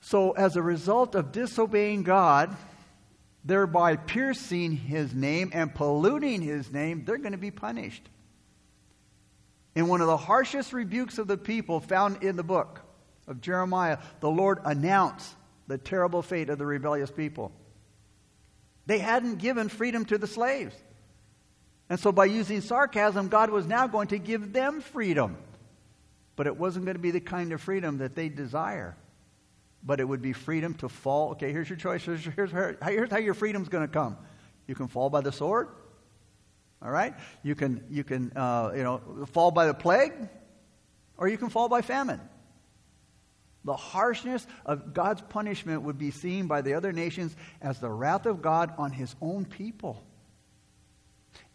So, 0.01 0.33
as 0.33 0.57
a 0.57 0.63
result 0.63 1.15
of 1.15 1.31
disobeying 1.31 2.03
God, 2.03 2.57
thereby 3.45 3.97
piercing 3.97 4.73
his 4.73 5.15
name 5.15 5.51
and 5.53 5.75
polluting 5.75 6.43
his 6.43 6.71
name, 6.73 7.05
they're 7.05 7.19
going 7.19 7.33
to 7.33 7.39
be 7.39 7.51
punished. 7.51 8.09
In 9.75 9.89
one 9.89 10.01
of 10.01 10.07
the 10.07 10.17
harshest 10.17 10.73
rebukes 10.73 11.19
of 11.19 11.27
the 11.27 11.39
people 11.39 11.81
found 11.81 12.23
in 12.23 12.37
the 12.37 12.43
book 12.43 12.81
of 13.27 13.41
Jeremiah, 13.41 13.99
the 14.21 14.31
Lord 14.31 14.59
announced 14.65 15.35
the 15.69 15.79
terrible 15.79 16.23
fate 16.23 16.51
of 16.51 16.59
the 16.59 16.67
rebellious 16.67 17.11
people. 17.11 17.53
They 18.87 18.99
hadn't 18.99 19.37
given 19.37 19.69
freedom 19.69 20.05
to 20.07 20.19
the 20.19 20.27
slaves. 20.27 20.75
And 21.89 21.99
so, 21.99 22.13
by 22.13 22.25
using 22.27 22.61
sarcasm, 22.61 23.29
God 23.29 23.51
was 23.51 23.67
now 23.67 23.87
going 23.87 24.09
to 24.09 24.19
give 24.19 24.53
them 24.53 24.81
freedom. 24.81 25.37
But 26.37 26.47
it 26.47 26.57
wasn't 26.57 26.85
going 26.85 26.97
to 26.97 27.03
be 27.03 27.11
the 27.11 27.21
kind 27.21 27.53
of 27.53 27.61
freedom 27.61 27.99
that 27.99 28.15
they 28.15 28.29
desire. 28.29 28.97
But 29.83 30.01
it 30.01 30.05
would 30.05 30.23
be 30.23 30.33
freedom 30.33 30.75
to 30.75 30.89
fall. 30.89 31.31
Okay, 31.33 31.53
here's 31.53 31.69
your 31.69 31.79
choice. 31.79 32.05
Here's, 32.05 32.25
here's, 32.25 32.51
here's 32.51 33.11
how 33.11 33.19
your 33.19 33.35
freedom's 33.35 33.69
going 33.69 33.87
to 33.87 33.93
come. 33.93 34.17
You 34.67 34.75
can 34.75 34.89
fall 34.89 35.11
by 35.11 35.21
the 35.21 35.33
sword. 35.33 35.69
All 36.83 36.91
right? 36.91 37.15
You 37.43 37.55
can, 37.55 37.85
you 37.91 38.05
can 38.05 38.33
uh, 38.37 38.73
you 38.75 38.83
know, 38.83 39.27
fall 39.33 39.51
by 39.51 39.67
the 39.67 39.75
plague, 39.75 40.13
or 41.17 41.29
you 41.29 41.39
can 41.39 41.51
fall 41.51 41.69
by 41.69 41.83
famine. 41.83 42.21
The 43.65 43.77
harshness 43.77 44.47
of 44.65 44.95
God's 44.95 45.21
punishment 45.21 45.83
would 45.83 45.99
be 45.99 46.11
seen 46.11 46.47
by 46.47 46.63
the 46.63 46.75
other 46.75 46.93
nations 46.93 47.37
as 47.61 47.79
the 47.79 47.91
wrath 47.91 48.25
of 48.25 48.41
God 48.41 48.73
on 48.79 48.91
his 48.91 49.15
own 49.21 49.45
people. 49.45 50.03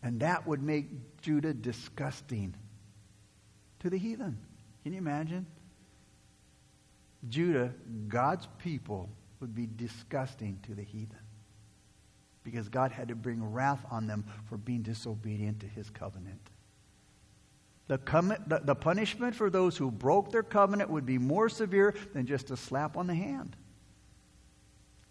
And 0.04 0.20
that 0.20 0.46
would 0.46 0.62
make 0.62 1.22
Judah 1.22 1.54
disgusting 1.54 2.54
to 3.80 3.90
the 3.90 3.98
heathen. 3.98 4.38
Can 4.84 4.94
you 4.94 5.00
imagine? 5.00 5.48
Judah, 7.30 7.74
God's 8.08 8.48
people, 8.60 9.10
would 9.40 9.54
be 9.54 9.68
disgusting 9.68 10.60
to 10.64 10.74
the 10.74 10.84
heathen 10.84 11.20
because 12.44 12.70
God 12.70 12.92
had 12.92 13.10
to 13.10 13.16
bring 13.16 13.44
wrath 13.52 13.84
on 13.92 14.08
them 14.08 14.24
for 14.46 14.58
being 14.58 14.84
disobedient 14.84 15.62
to 15.62 15.68
his 15.68 15.90
covenant. 15.90 16.42
The, 17.88 17.98
com- 17.98 18.36
the, 18.48 18.62
the 18.64 18.76
punishment 18.76 19.36
for 19.36 19.50
those 19.50 19.78
who 19.78 19.92
broke 19.92 20.32
their 20.32 20.44
covenant 20.44 20.90
would 20.90 21.06
be 21.06 21.18
more 21.18 21.50
severe 21.50 21.94
than 22.14 22.26
just 22.26 22.52
a 22.52 22.58
slap 22.58 22.98
on 22.98 23.08
the 23.08 23.16
hand. 23.16 23.56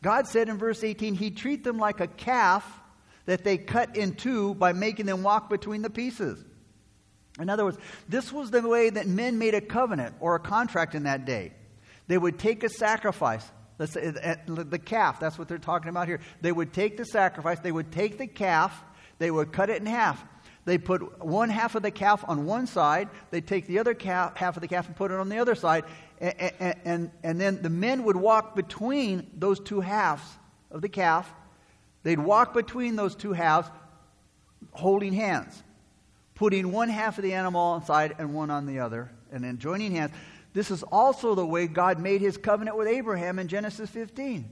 God 0.03 0.27
said 0.27 0.49
in 0.49 0.59
verse 0.59 0.83
18, 0.83 1.15
He'd 1.15 1.37
treat 1.37 1.65
them 1.65 1.79
like 1.79 2.01
a 2.01 2.07
calf 2.07 2.81
that 3.27 3.43
they 3.43 3.59
cut 3.59 3.97
in 3.97 4.15
two 4.15 4.55
by 4.55 4.73
making 4.73 5.07
them 5.07 5.23
walk 5.23 5.49
between 5.49 5.83
the 5.83 5.91
pieces. 5.91 6.45
In 7.41 7.49
other 7.49 7.65
words, 7.65 7.79
this 8.09 8.33
was 8.33 8.51
the 8.51 8.67
way 8.67 8.91
that 8.91 9.07
men 9.07 9.39
made 9.39 9.55
a 9.55 9.61
covenant 9.61 10.15
or 10.21 10.35
a 10.35 10.41
contract 10.41 10.95
in 10.95 11.05
that 11.05 11.25
day. 11.25 11.53
They 12.07 12.19
would 12.19 12.39
take 12.39 12.63
a 12.65 12.69
sacrifice, 12.69 13.45
let's 13.79 13.93
say 13.93 14.03
eh, 14.03 14.13
eh, 14.23 14.37
the 14.47 14.79
calf, 14.79 15.21
that's 15.21 15.39
what 15.39 15.49
they're 15.49 15.59
talking 15.59 15.89
about 15.89 16.07
here. 16.07 16.21
They 16.41 16.53
would 16.53 16.73
take 16.73 16.97
the 16.97 17.05
sacrifice, 17.05 17.61
they 17.61 17.73
would 17.73 17.91
take 17.93 18.19
the 18.19 18.27
calf, 18.27 18.85
they 19.19 19.31
would 19.31 19.53
cut 19.53 19.71
it 19.71 19.81
in 19.81 19.87
half. 19.87 20.25
They 20.67 20.79
put 20.79 21.23
one 21.23 21.51
half 21.51 21.75
of 21.75 21.83
the 21.83 21.91
calf 21.91 22.25
on 22.27 22.47
one 22.47 22.67
side, 22.67 23.09
they 23.31 23.41
take 23.41 23.67
the 23.67 23.79
other 23.79 23.95
calf, 23.95 24.37
half 24.37 24.57
of 24.57 24.63
the 24.63 24.69
calf 24.69 24.87
and 24.87 24.97
put 24.97 25.11
it 25.11 25.19
on 25.19 25.29
the 25.29 25.39
other 25.39 25.55
side, 25.55 25.85
and, 26.21 26.79
and, 26.85 27.11
and, 27.23 27.41
then 27.41 27.61
the 27.61 27.69
men 27.69 28.05
would 28.05 28.17
walk 28.17 28.57
between 28.57 29.31
those 29.37 29.61
two 29.61 29.81
halves 29.81 30.23
of 30.71 30.81
the 30.81 30.89
calf. 30.89 31.33
They'd 32.03 32.19
walk 32.19 32.55
between 32.55 32.97
those 32.97 33.15
two 33.15 33.33
halves 33.33 33.69
holding 34.73 35.13
hands, 35.13 35.63
putting 36.35 36.73
one 36.73 36.89
half 36.89 37.19
of 37.19 37.25
the 37.25 37.35
animal 37.35 37.61
on 37.61 37.85
side 37.85 38.15
and 38.19 38.33
one 38.33 38.51
on 38.51 38.67
the 38.67 38.79
other, 38.79 39.11
and 39.33 39.45
then 39.45 39.59
joining 39.59 39.93
hands. 39.93 40.13
This 40.55 40.71
is 40.71 40.85
also 40.85 41.35
the 41.35 41.45
way 41.45 41.67
God 41.67 41.99
made 41.99 42.21
his 42.21 42.37
covenant 42.39 42.79
with 42.79 42.89
Abraham 42.89 43.39
in 43.39 43.49
Genesis 43.49 43.91
15. 43.91 44.49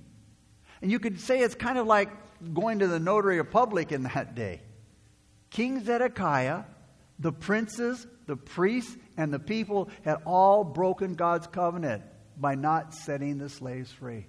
And 0.83 0.91
you 0.91 0.99
could 0.99 1.21
say 1.21 1.41
it's 1.41 1.55
kind 1.55 1.79
of 1.79 1.87
like 1.87 2.11
going 2.53 2.81
to 2.81 2.89
the 2.89 2.99
notary 2.99 3.43
public 3.45 3.93
in 3.93 4.03
that 4.03 4.35
day. 4.35 4.61
King 5.51 5.85
Zedekiah, 5.85 6.65
the 7.21 7.33
princes, 7.33 8.07
the 8.27 8.37
priests, 8.37 8.97
and 9.17 9.33
the 9.33 9.39
people 9.39 9.91
had 10.05 10.17
all 10.27 10.65
broken 10.65 11.15
God's 11.15 11.47
covenant 11.47 12.03
by 12.37 12.57
not 12.57 12.95
setting 12.95 13.39
the 13.39 13.49
slaves 13.49 13.93
free. 13.93 14.27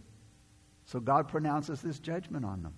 So 0.85 0.99
God 0.99 1.27
pronounces 1.27 1.81
this 1.81 1.97
judgment 1.97 2.45
on 2.45 2.61
them. 2.61 2.73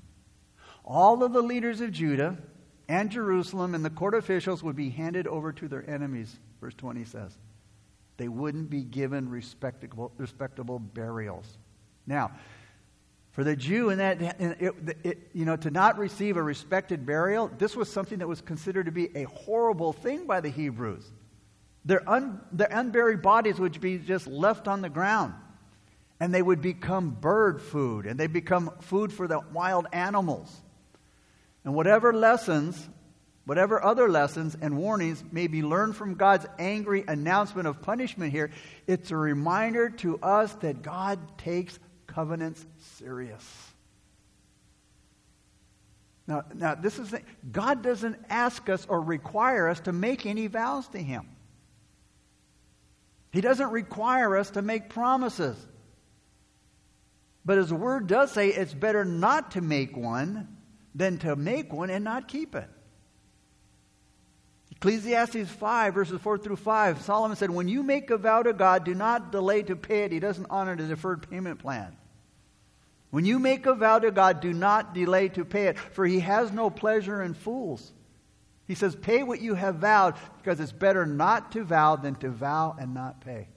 All 0.86 1.22
of 1.22 1.34
the 1.34 1.42
leaders 1.42 1.82
of 1.82 1.92
Judah 1.92 2.38
and 2.88 3.10
Jerusalem 3.10 3.76
and 3.76 3.84
the 3.84 3.90
court 3.90 4.14
officials 4.14 4.64
would 4.64 4.76
be 4.76 4.90
handed 4.90 5.28
over 5.28 5.52
to 5.52 5.68
their 5.68 5.90
enemies, 5.90 6.34
verse 6.62 6.76
20 6.76 7.04
says. 7.04 7.38
They 8.18 8.28
wouldn't 8.28 8.70
be 8.70 8.84
given 8.84 9.30
respectable, 9.30 10.12
respectable 10.18 10.80
burials. 10.80 11.58
Now, 12.08 12.32
for 13.32 13.44
the 13.44 13.56
Jew, 13.56 13.90
in 13.90 13.98
that, 13.98 14.22
it, 14.22 14.98
it, 15.04 15.30
you 15.34 15.44
know, 15.44 15.58
to 15.58 15.70
not 15.70 15.98
receive 15.98 16.38
a 16.38 16.42
respected 16.42 17.06
burial, 17.06 17.52
this 17.58 17.76
was 17.76 17.92
something 17.92 18.20
that 18.20 18.28
was 18.28 18.40
considered 18.40 18.86
to 18.86 18.94
be 18.94 19.16
a 19.16 19.24
horrible 19.24 19.92
thing 19.92 20.26
by 20.26 20.40
the 20.40 20.48
Hebrews. 20.48 21.06
Their, 21.84 22.10
un, 22.10 22.40
their 22.54 22.70
unburied 22.72 23.22
bodies 23.22 23.60
would 23.60 23.80
be 23.82 23.98
just 23.98 24.26
left 24.28 24.70
on 24.70 24.82
the 24.82 24.90
ground, 24.90 25.34
and 26.22 26.34
they 26.34 26.42
would 26.42 26.62
become 26.62 27.10
bird 27.10 27.62
food, 27.62 28.06
and 28.06 28.18
they 28.18 28.28
become 28.28 28.72
food 28.80 29.12
for 29.12 29.28
the 29.28 29.42
wild 29.52 29.88
animals. 29.92 30.62
And 31.66 31.76
whatever 31.76 32.14
lessons, 32.14 32.88
whatever 33.46 33.84
other 33.84 34.10
lessons 34.10 34.58
and 34.60 34.78
warnings 34.78 35.24
may 35.32 35.48
be 35.48 35.62
learned 35.62 35.96
from 35.96 36.16
God's 36.16 36.46
angry 36.60 37.04
announcement 37.08 37.68
of 37.68 37.82
punishment 37.82 38.32
here, 38.32 38.52
it's 38.88 39.12
a 39.12 39.18
reminder 39.18 39.90
to 39.90 40.20
us 40.20 40.54
that 40.56 40.82
God 40.82 41.38
takes 41.38 41.80
covenants 42.08 42.66
serious. 42.98 43.44
Now, 46.28 46.44
now 46.56 46.76
this 46.76 46.98
is 46.98 47.12
the, 47.12 47.22
God 47.52 47.84
doesn't 47.84 48.18
ask 48.30 48.68
us 48.68 48.86
or 48.90 49.00
require 49.00 49.70
us 49.70 49.80
to 49.82 49.94
make 49.94 50.26
any 50.26 50.48
vows 50.48 50.88
to 50.90 50.98
Him. 50.98 51.30
He 53.32 53.42
doesn't 53.42 53.70
require 53.70 54.36
us 54.38 54.52
to 54.52 54.62
make 54.62 54.90
promises. 54.90 55.58
But 57.44 57.60
His 57.60 57.72
Word 57.72 58.08
does 58.08 58.32
say 58.32 58.48
it's 58.48 58.74
better 58.74 59.06
not 59.06 59.52
to 59.52 59.62
make 59.62 59.96
one 59.96 60.48
than 60.96 61.20
to 61.20 61.36
make 61.36 61.72
one 61.72 61.92
and 61.92 62.04
not 62.04 62.28
keep 62.28 62.56
it. 62.56 62.70
Ecclesiastes 64.78 65.50
5, 65.50 65.94
verses 65.94 66.22
4 66.22 66.38
through 66.38 66.58
5, 66.58 67.02
Solomon 67.02 67.38
said, 67.38 67.50
When 67.50 67.68
you 67.68 67.82
make 67.82 68.10
a 68.10 68.18
vow 68.18 68.44
to 68.44 68.54
God, 68.54 68.84
do 68.84 68.94
not 68.94 69.32
delay 69.32 69.64
to 69.64 69.76
pay 69.76 70.04
it. 70.04 70.12
He 70.12 70.20
doesn't 70.20 70.48
honor 70.50 70.76
the 70.76 70.88
deferred 70.88 71.30
payment 71.30 71.60
plan. 71.60 71.96
When 73.10 73.26
you 73.26 73.40
make 73.40 73.66
a 73.66 73.74
vow 73.74 74.00
to 74.00 74.12
God, 74.12 74.42
do 74.42 74.52
not 74.52 74.94
delay 74.94 75.30
to 75.30 75.46
pay 75.46 75.68
it, 75.68 75.80
for 75.80 76.06
he 76.06 76.20
has 76.20 76.52
no 76.52 76.70
pleasure 76.70 77.24
in 77.24 77.34
fools. 77.34 77.94
He 78.68 78.76
says, 78.76 78.96
Pay 78.96 79.24
what 79.24 79.42
you 79.42 79.54
have 79.56 79.76
vowed, 79.76 80.16
because 80.38 80.60
it's 80.60 80.72
better 80.72 81.06
not 81.06 81.54
to 81.54 81.64
vow 81.64 81.96
than 81.96 82.16
to 82.16 82.30
vow 82.30 82.76
and 82.78 82.94
not 82.94 83.22
pay. 83.22 83.48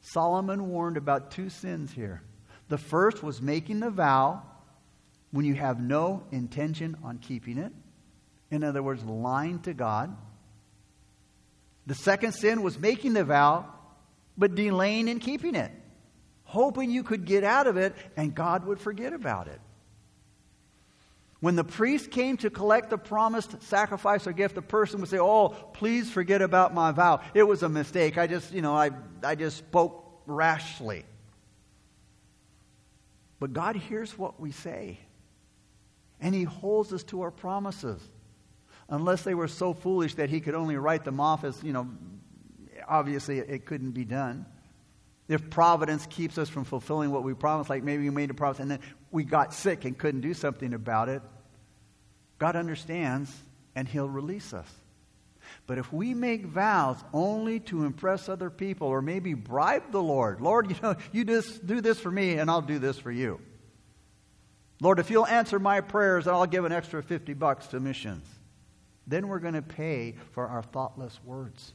Solomon 0.00 0.68
warned 0.68 0.96
about 0.96 1.30
two 1.30 1.48
sins 1.48 1.92
here. 1.92 2.22
The 2.68 2.78
first 2.78 3.22
was 3.22 3.42
making 3.42 3.80
the 3.80 3.90
vow 3.90 4.42
when 5.30 5.44
you 5.44 5.54
have 5.54 5.80
no 5.80 6.24
intention 6.30 6.96
on 7.02 7.18
keeping 7.18 7.58
it. 7.58 7.72
In 8.52 8.62
other 8.62 8.84
words, 8.84 9.02
lying 9.04 9.58
to 9.62 9.74
God. 9.74 10.16
The 11.86 11.96
second 11.96 12.32
sin 12.32 12.62
was 12.62 12.78
making 12.78 13.14
the 13.14 13.24
vow, 13.24 13.66
but 14.38 14.54
delaying 14.54 15.08
in 15.08 15.18
keeping 15.18 15.56
it 15.56 15.72
hoping 16.52 16.90
you 16.90 17.02
could 17.02 17.24
get 17.24 17.44
out 17.44 17.66
of 17.66 17.78
it 17.78 17.94
and 18.14 18.34
God 18.34 18.66
would 18.66 18.78
forget 18.78 19.14
about 19.14 19.48
it. 19.48 19.58
When 21.40 21.56
the 21.56 21.64
priest 21.64 22.10
came 22.10 22.36
to 22.38 22.50
collect 22.50 22.90
the 22.90 22.98
promised 22.98 23.62
sacrifice 23.62 24.26
or 24.26 24.32
gift, 24.32 24.54
the 24.54 24.62
person 24.62 25.00
would 25.00 25.08
say, 25.08 25.18
Oh, 25.18 25.48
please 25.48 26.10
forget 26.10 26.42
about 26.42 26.74
my 26.74 26.92
vow. 26.92 27.20
It 27.32 27.44
was 27.44 27.62
a 27.62 27.70
mistake. 27.70 28.18
I 28.18 28.26
just, 28.26 28.52
you 28.52 28.60
know, 28.60 28.76
I, 28.76 28.90
I 29.24 29.34
just 29.34 29.56
spoke 29.56 30.22
rashly. 30.26 31.04
But 33.40 33.54
God 33.54 33.74
hears 33.74 34.16
what 34.16 34.38
we 34.38 34.52
say, 34.52 35.00
and 36.20 36.34
He 36.34 36.44
holds 36.44 36.92
us 36.92 37.02
to 37.04 37.22
our 37.22 37.30
promises. 37.32 38.00
Unless 38.92 39.22
they 39.22 39.34
were 39.34 39.48
so 39.48 39.74
foolish 39.74 40.14
that 40.14 40.30
He 40.30 40.40
could 40.40 40.54
only 40.54 40.76
write 40.76 41.02
them 41.02 41.18
off 41.18 41.42
as, 41.42 41.60
you 41.64 41.72
know, 41.72 41.88
obviously 42.86 43.38
it 43.38 43.66
couldn't 43.66 43.90
be 43.90 44.04
done 44.04 44.46
if 45.32 45.50
providence 45.50 46.06
keeps 46.06 46.36
us 46.36 46.48
from 46.48 46.64
fulfilling 46.64 47.10
what 47.10 47.22
we 47.22 47.34
promised, 47.34 47.70
like 47.70 47.82
maybe 47.82 48.04
we 48.04 48.10
made 48.10 48.30
a 48.30 48.34
promise 48.34 48.58
and 48.58 48.70
then 48.70 48.80
we 49.10 49.24
got 49.24 49.54
sick 49.54 49.84
and 49.84 49.96
couldn't 49.96 50.20
do 50.20 50.34
something 50.34 50.74
about 50.74 51.08
it, 51.08 51.22
God 52.38 52.56
understands 52.56 53.34
and 53.74 53.88
He'll 53.88 54.08
release 54.08 54.52
us. 54.52 54.68
But 55.66 55.78
if 55.78 55.92
we 55.92 56.14
make 56.14 56.46
vows 56.46 56.96
only 57.12 57.60
to 57.60 57.84
impress 57.84 58.28
other 58.28 58.50
people 58.50 58.88
or 58.88 59.02
maybe 59.02 59.34
bribe 59.34 59.90
the 59.90 60.02
Lord, 60.02 60.40
Lord, 60.40 60.70
you 60.70 60.76
know, 60.82 60.96
you 61.12 61.24
just 61.24 61.66
do 61.66 61.80
this 61.80 61.98
for 61.98 62.10
me 62.10 62.34
and 62.34 62.50
I'll 62.50 62.62
do 62.62 62.78
this 62.78 62.98
for 62.98 63.10
you. 63.10 63.40
Lord, 64.80 64.98
if 64.98 65.10
you'll 65.10 65.26
answer 65.26 65.58
my 65.58 65.80
prayers, 65.80 66.26
I'll 66.26 66.46
give 66.46 66.64
an 66.64 66.72
extra 66.72 67.02
50 67.02 67.34
bucks 67.34 67.68
to 67.68 67.80
missions. 67.80 68.26
Then 69.06 69.28
we're 69.28 69.40
going 69.40 69.54
to 69.54 69.62
pay 69.62 70.14
for 70.32 70.46
our 70.46 70.62
thoughtless 70.62 71.18
words. 71.24 71.72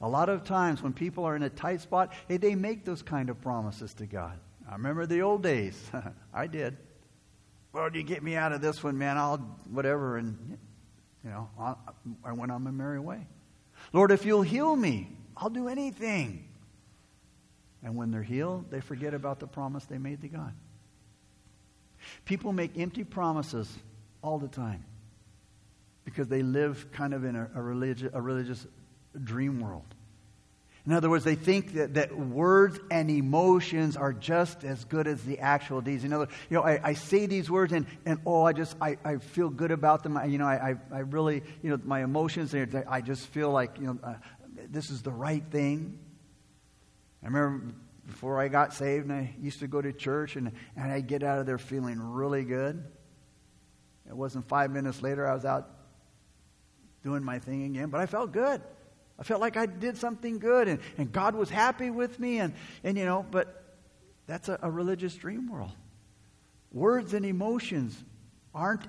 A 0.00 0.08
lot 0.08 0.28
of 0.28 0.44
times 0.44 0.82
when 0.82 0.92
people 0.92 1.24
are 1.24 1.34
in 1.34 1.42
a 1.42 1.50
tight 1.50 1.80
spot, 1.80 2.12
hey, 2.28 2.36
they 2.36 2.54
make 2.54 2.84
those 2.84 3.02
kind 3.02 3.30
of 3.30 3.40
promises 3.40 3.94
to 3.94 4.06
God. 4.06 4.38
I 4.68 4.74
remember 4.74 5.06
the 5.06 5.22
old 5.22 5.42
days. 5.42 5.90
I 6.34 6.46
did. 6.46 6.76
Lord, 7.74 7.96
you 7.96 8.02
get 8.02 8.22
me 8.22 8.36
out 8.36 8.52
of 8.52 8.60
this 8.60 8.82
one, 8.82 8.96
man. 8.96 9.16
I'll 9.16 9.38
whatever. 9.70 10.16
And, 10.16 10.58
you 11.24 11.30
know, 11.30 11.48
I 12.24 12.32
went 12.32 12.52
on 12.52 12.62
my 12.62 12.70
merry 12.70 13.00
way. 13.00 13.26
Lord, 13.92 14.12
if 14.12 14.24
you'll 14.24 14.42
heal 14.42 14.74
me, 14.74 15.16
I'll 15.36 15.50
do 15.50 15.68
anything. 15.68 16.48
And 17.82 17.96
when 17.96 18.10
they're 18.10 18.22
healed, 18.22 18.70
they 18.70 18.80
forget 18.80 19.14
about 19.14 19.40
the 19.40 19.46
promise 19.46 19.84
they 19.84 19.98
made 19.98 20.20
to 20.22 20.28
God. 20.28 20.52
People 22.24 22.52
make 22.52 22.78
empty 22.78 23.04
promises 23.04 23.72
all 24.22 24.38
the 24.38 24.48
time 24.48 24.84
because 26.08 26.28
they 26.28 26.42
live 26.42 26.90
kind 26.90 27.12
of 27.12 27.22
in 27.22 27.36
a, 27.36 27.50
a, 27.54 27.58
religi- 27.58 28.08
a 28.14 28.20
religious 28.22 28.66
dream 29.22 29.60
world. 29.60 29.84
In 30.86 30.94
other 30.94 31.10
words, 31.10 31.22
they 31.22 31.34
think 31.34 31.74
that, 31.74 31.94
that 31.94 32.18
words 32.18 32.80
and 32.90 33.10
emotions 33.10 33.94
are 33.94 34.14
just 34.14 34.64
as 34.64 34.86
good 34.86 35.06
as 35.06 35.22
the 35.22 35.40
actual 35.40 35.82
deeds. 35.82 36.04
In 36.04 36.14
other 36.14 36.28
you 36.48 36.56
know, 36.56 36.62
I, 36.62 36.80
I 36.82 36.92
say 36.94 37.26
these 37.26 37.50
words 37.50 37.74
and, 37.74 37.84
and 38.06 38.20
oh, 38.24 38.44
I 38.44 38.54
just, 38.54 38.74
I, 38.80 38.96
I 39.04 39.18
feel 39.18 39.50
good 39.50 39.70
about 39.70 40.02
them. 40.02 40.16
I, 40.16 40.24
you 40.24 40.38
know, 40.38 40.46
I, 40.46 40.76
I 40.90 41.00
really, 41.00 41.42
you 41.62 41.68
know, 41.68 41.78
my 41.84 42.02
emotions, 42.02 42.54
I 42.54 43.02
just 43.02 43.26
feel 43.26 43.50
like, 43.50 43.78
you 43.78 43.88
know, 43.88 43.98
uh, 44.02 44.14
this 44.70 44.88
is 44.88 45.02
the 45.02 45.12
right 45.12 45.44
thing. 45.50 45.98
I 47.22 47.26
remember 47.26 47.74
before 48.06 48.40
I 48.40 48.48
got 48.48 48.72
saved 48.72 49.10
and 49.10 49.12
I 49.12 49.34
used 49.42 49.60
to 49.60 49.66
go 49.66 49.82
to 49.82 49.92
church 49.92 50.36
and, 50.36 50.52
and 50.74 50.90
I'd 50.90 51.06
get 51.06 51.22
out 51.22 51.38
of 51.38 51.44
there 51.44 51.58
feeling 51.58 52.00
really 52.00 52.44
good. 52.44 52.82
It 54.08 54.16
wasn't 54.16 54.48
five 54.48 54.70
minutes 54.70 55.02
later 55.02 55.28
I 55.28 55.34
was 55.34 55.44
out 55.44 55.77
doing 57.02 57.22
my 57.22 57.38
thing 57.38 57.64
again, 57.64 57.88
but 57.90 58.00
I 58.00 58.06
felt 58.06 58.32
good. 58.32 58.60
I 59.18 59.22
felt 59.24 59.40
like 59.40 59.56
I 59.56 59.66
did 59.66 59.96
something 59.96 60.38
good 60.38 60.68
and, 60.68 60.80
and 60.96 61.10
God 61.10 61.34
was 61.34 61.50
happy 61.50 61.90
with 61.90 62.20
me 62.20 62.38
and, 62.38 62.54
and 62.84 62.96
you 62.96 63.04
know, 63.04 63.26
but 63.28 63.76
that's 64.26 64.48
a, 64.48 64.58
a 64.62 64.70
religious 64.70 65.14
dream 65.14 65.50
world. 65.50 65.72
Words 66.72 67.14
and 67.14 67.24
emotions 67.26 67.96
aren't, 68.54 68.86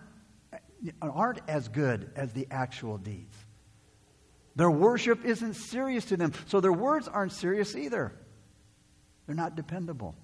aren't 1.02 1.40
as 1.48 1.68
good 1.68 2.12
as 2.16 2.34
the 2.34 2.48
actual 2.52 2.98
deeds. 2.98 3.36
Their 4.56 4.70
worship 4.70 5.24
isn't 5.26 5.54
serious 5.54 6.06
to 6.06 6.18
them, 6.18 6.34
so 6.48 6.60
their 6.60 6.74
words 6.74 7.08
aren't 7.08 7.32
serious 7.32 7.76
either. 7.76 8.12
They're 9.26 9.36
not 9.36 9.56
dependable. 9.56 10.16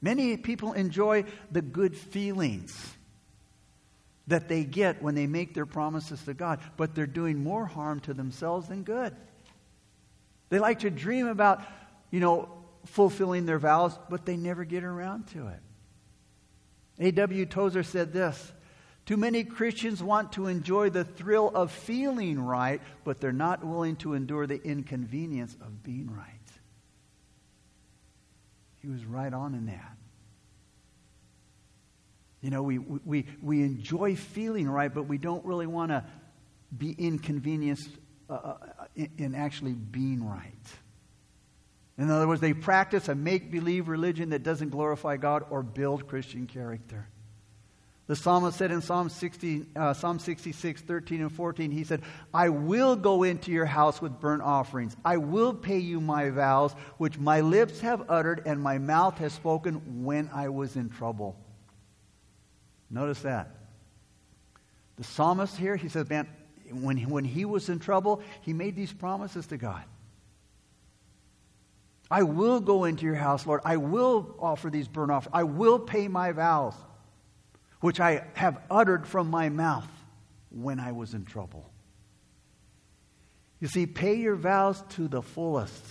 Many 0.00 0.36
people 0.36 0.74
enjoy 0.74 1.24
the 1.50 1.62
good 1.62 1.96
feelings 1.96 2.97
that 4.28 4.48
they 4.48 4.62
get 4.62 5.02
when 5.02 5.14
they 5.14 5.26
make 5.26 5.54
their 5.54 5.66
promises 5.66 6.22
to 6.24 6.34
God, 6.34 6.60
but 6.76 6.94
they're 6.94 7.06
doing 7.06 7.42
more 7.42 7.66
harm 7.66 8.00
to 8.00 8.14
themselves 8.14 8.68
than 8.68 8.82
good. 8.84 9.14
They 10.50 10.58
like 10.58 10.80
to 10.80 10.90
dream 10.90 11.26
about, 11.26 11.62
you 12.10 12.20
know, 12.20 12.48
fulfilling 12.86 13.46
their 13.46 13.58
vows, 13.58 13.98
but 14.08 14.24
they 14.24 14.36
never 14.36 14.64
get 14.64 14.84
around 14.84 15.28
to 15.28 15.48
it. 15.48 15.60
A.W. 17.00 17.46
Tozer 17.46 17.82
said 17.82 18.12
this 18.12 18.52
Too 19.06 19.16
many 19.16 19.44
Christians 19.44 20.02
want 20.02 20.32
to 20.32 20.46
enjoy 20.46 20.90
the 20.90 21.04
thrill 21.04 21.48
of 21.48 21.72
feeling 21.72 22.40
right, 22.40 22.80
but 23.04 23.20
they're 23.20 23.32
not 23.32 23.64
willing 23.64 23.96
to 23.96 24.14
endure 24.14 24.46
the 24.46 24.62
inconvenience 24.62 25.54
of 25.60 25.82
being 25.82 26.10
right. 26.14 26.34
He 28.80 28.88
was 28.88 29.04
right 29.04 29.32
on 29.32 29.54
in 29.54 29.66
that. 29.66 29.97
You 32.40 32.50
know, 32.50 32.62
we, 32.62 32.78
we, 32.78 33.26
we 33.42 33.62
enjoy 33.62 34.14
feeling 34.14 34.68
right, 34.68 34.92
but 34.92 35.04
we 35.04 35.18
don't 35.18 35.44
really 35.44 35.66
want 35.66 35.90
to 35.90 36.04
be 36.76 36.92
inconvenienced 36.92 37.90
uh, 38.30 38.34
uh, 38.34 38.56
in, 38.94 39.10
in 39.18 39.34
actually 39.34 39.72
being 39.72 40.24
right. 40.24 40.52
In 41.96 42.10
other 42.10 42.28
words, 42.28 42.40
they 42.40 42.52
practice 42.52 43.08
a 43.08 43.14
make 43.14 43.50
believe 43.50 43.88
religion 43.88 44.30
that 44.30 44.44
doesn't 44.44 44.68
glorify 44.68 45.16
God 45.16 45.44
or 45.50 45.62
build 45.64 46.06
Christian 46.06 46.46
character. 46.46 47.08
The 48.06 48.16
psalmist 48.16 48.56
said 48.56 48.70
in 48.70 48.80
Psalm, 48.80 49.10
60, 49.10 49.66
uh, 49.76 49.92
Psalm 49.92 50.18
66, 50.18 50.80
13 50.80 51.20
and 51.20 51.32
14, 51.32 51.70
he 51.70 51.84
said, 51.84 52.02
I 52.32 52.48
will 52.48 52.96
go 52.96 53.22
into 53.22 53.50
your 53.50 53.66
house 53.66 54.00
with 54.00 54.18
burnt 54.18 54.40
offerings. 54.42 54.96
I 55.04 55.18
will 55.18 55.52
pay 55.52 55.78
you 55.78 56.00
my 56.00 56.30
vows, 56.30 56.72
which 56.96 57.18
my 57.18 57.42
lips 57.42 57.80
have 57.80 58.08
uttered 58.08 58.42
and 58.46 58.62
my 58.62 58.78
mouth 58.78 59.18
has 59.18 59.34
spoken 59.34 60.04
when 60.04 60.30
I 60.32 60.48
was 60.48 60.76
in 60.76 60.88
trouble. 60.88 61.36
Notice 62.90 63.20
that. 63.20 63.50
The 64.96 65.04
psalmist 65.04 65.56
here, 65.56 65.76
he 65.76 65.88
says, 65.88 66.08
man, 66.08 66.26
when, 66.70 66.98
when 67.08 67.24
he 67.24 67.44
was 67.44 67.68
in 67.68 67.78
trouble, 67.78 68.22
he 68.42 68.52
made 68.52 68.74
these 68.74 68.92
promises 68.92 69.46
to 69.48 69.56
God. 69.56 69.84
I 72.10 72.22
will 72.22 72.60
go 72.60 72.84
into 72.84 73.04
your 73.04 73.14
house, 73.14 73.46
Lord. 73.46 73.60
I 73.64 73.76
will 73.76 74.34
offer 74.38 74.70
these 74.70 74.88
burnt 74.88 75.10
offerings. 75.10 75.34
I 75.34 75.42
will 75.44 75.78
pay 75.78 76.08
my 76.08 76.32
vows, 76.32 76.74
which 77.80 78.00
I 78.00 78.24
have 78.34 78.60
uttered 78.70 79.06
from 79.06 79.28
my 79.28 79.50
mouth 79.50 79.88
when 80.50 80.80
I 80.80 80.92
was 80.92 81.12
in 81.12 81.24
trouble. 81.24 81.70
You 83.60 83.68
see, 83.68 83.86
pay 83.86 84.14
your 84.14 84.36
vows 84.36 84.82
to 84.90 85.08
the 85.08 85.20
fullest. 85.20 85.84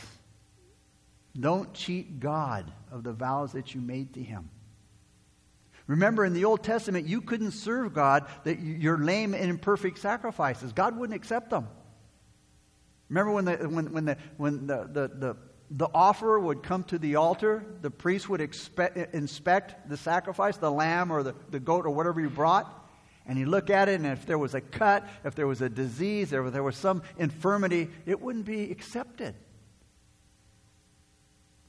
Don't 1.39 1.71
cheat 1.73 2.19
God 2.19 2.71
of 2.91 3.03
the 3.03 3.13
vows 3.13 3.51
that 3.51 3.75
you 3.75 3.81
made 3.81 4.13
to 4.15 4.23
Him. 4.23 4.49
Remember, 5.87 6.25
in 6.25 6.33
the 6.33 6.45
Old 6.45 6.63
Testament, 6.63 7.07
you 7.07 7.21
couldn't 7.21 7.51
serve 7.51 7.93
God 7.93 8.27
that 8.43 8.59
your 8.59 8.97
lame 8.97 9.33
and 9.33 9.49
imperfect 9.49 9.99
sacrifices. 9.99 10.73
God 10.73 10.97
wouldn't 10.97 11.15
accept 11.15 11.49
them. 11.49 11.67
Remember 13.09 13.31
when 13.31 13.45
the, 13.45 13.55
when, 13.69 13.93
when 13.93 14.05
the, 14.05 14.17
when 14.35 14.67
the, 14.67 14.89
the, 14.91 15.07
the, 15.07 15.37
the 15.71 15.87
offerer 15.93 16.39
would 16.39 16.61
come 16.61 16.83
to 16.85 16.99
the 16.99 17.15
altar, 17.15 17.65
the 17.81 17.89
priest 17.89 18.27
would 18.27 18.41
expect, 18.41 19.15
inspect 19.15 19.89
the 19.89 19.95
sacrifice, 19.95 20.57
the 20.57 20.71
lamb 20.71 21.09
or 21.11 21.23
the, 21.23 21.35
the 21.51 21.59
goat 21.59 21.85
or 21.85 21.91
whatever 21.91 22.19
you 22.19 22.29
brought, 22.29 22.73
and 23.25 23.37
he'd 23.37 23.45
look 23.45 23.69
at 23.69 23.87
it, 23.87 23.95
and 23.95 24.05
if 24.05 24.25
there 24.25 24.37
was 24.37 24.55
a 24.55 24.61
cut, 24.61 25.07
if 25.23 25.35
there 25.35 25.47
was 25.47 25.61
a 25.61 25.69
disease, 25.69 26.33
if 26.33 26.51
there 26.51 26.63
was 26.63 26.77
some 26.77 27.01
infirmity, 27.17 27.89
it 28.05 28.21
wouldn't 28.21 28.45
be 28.45 28.71
accepted. 28.71 29.35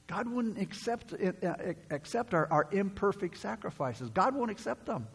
God 0.09 0.27
wouldn't 0.27 0.59
accept, 0.59 1.13
uh, 1.13 1.53
accept 1.91 2.33
our, 2.33 2.51
our 2.51 2.67
imperfect 2.71 3.37
sacrifices. 3.37 4.09
God 4.09 4.33
won't 4.33 4.49
accept 4.49 4.87
them. 4.87 5.07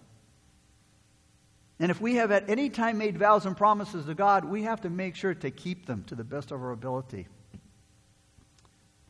And 1.80 1.90
if 1.90 2.00
we 2.00 2.14
have 2.14 2.30
at 2.30 2.48
any 2.48 2.70
time 2.70 2.96
made 2.96 3.18
vows 3.18 3.44
and 3.44 3.56
promises 3.56 4.06
to 4.06 4.14
God, 4.14 4.44
we 4.44 4.62
have 4.62 4.82
to 4.82 4.90
make 4.90 5.16
sure 5.16 5.34
to 5.34 5.50
keep 5.50 5.86
them 5.86 6.04
to 6.04 6.14
the 6.14 6.22
best 6.22 6.52
of 6.52 6.62
our 6.62 6.70
ability. 6.70 7.26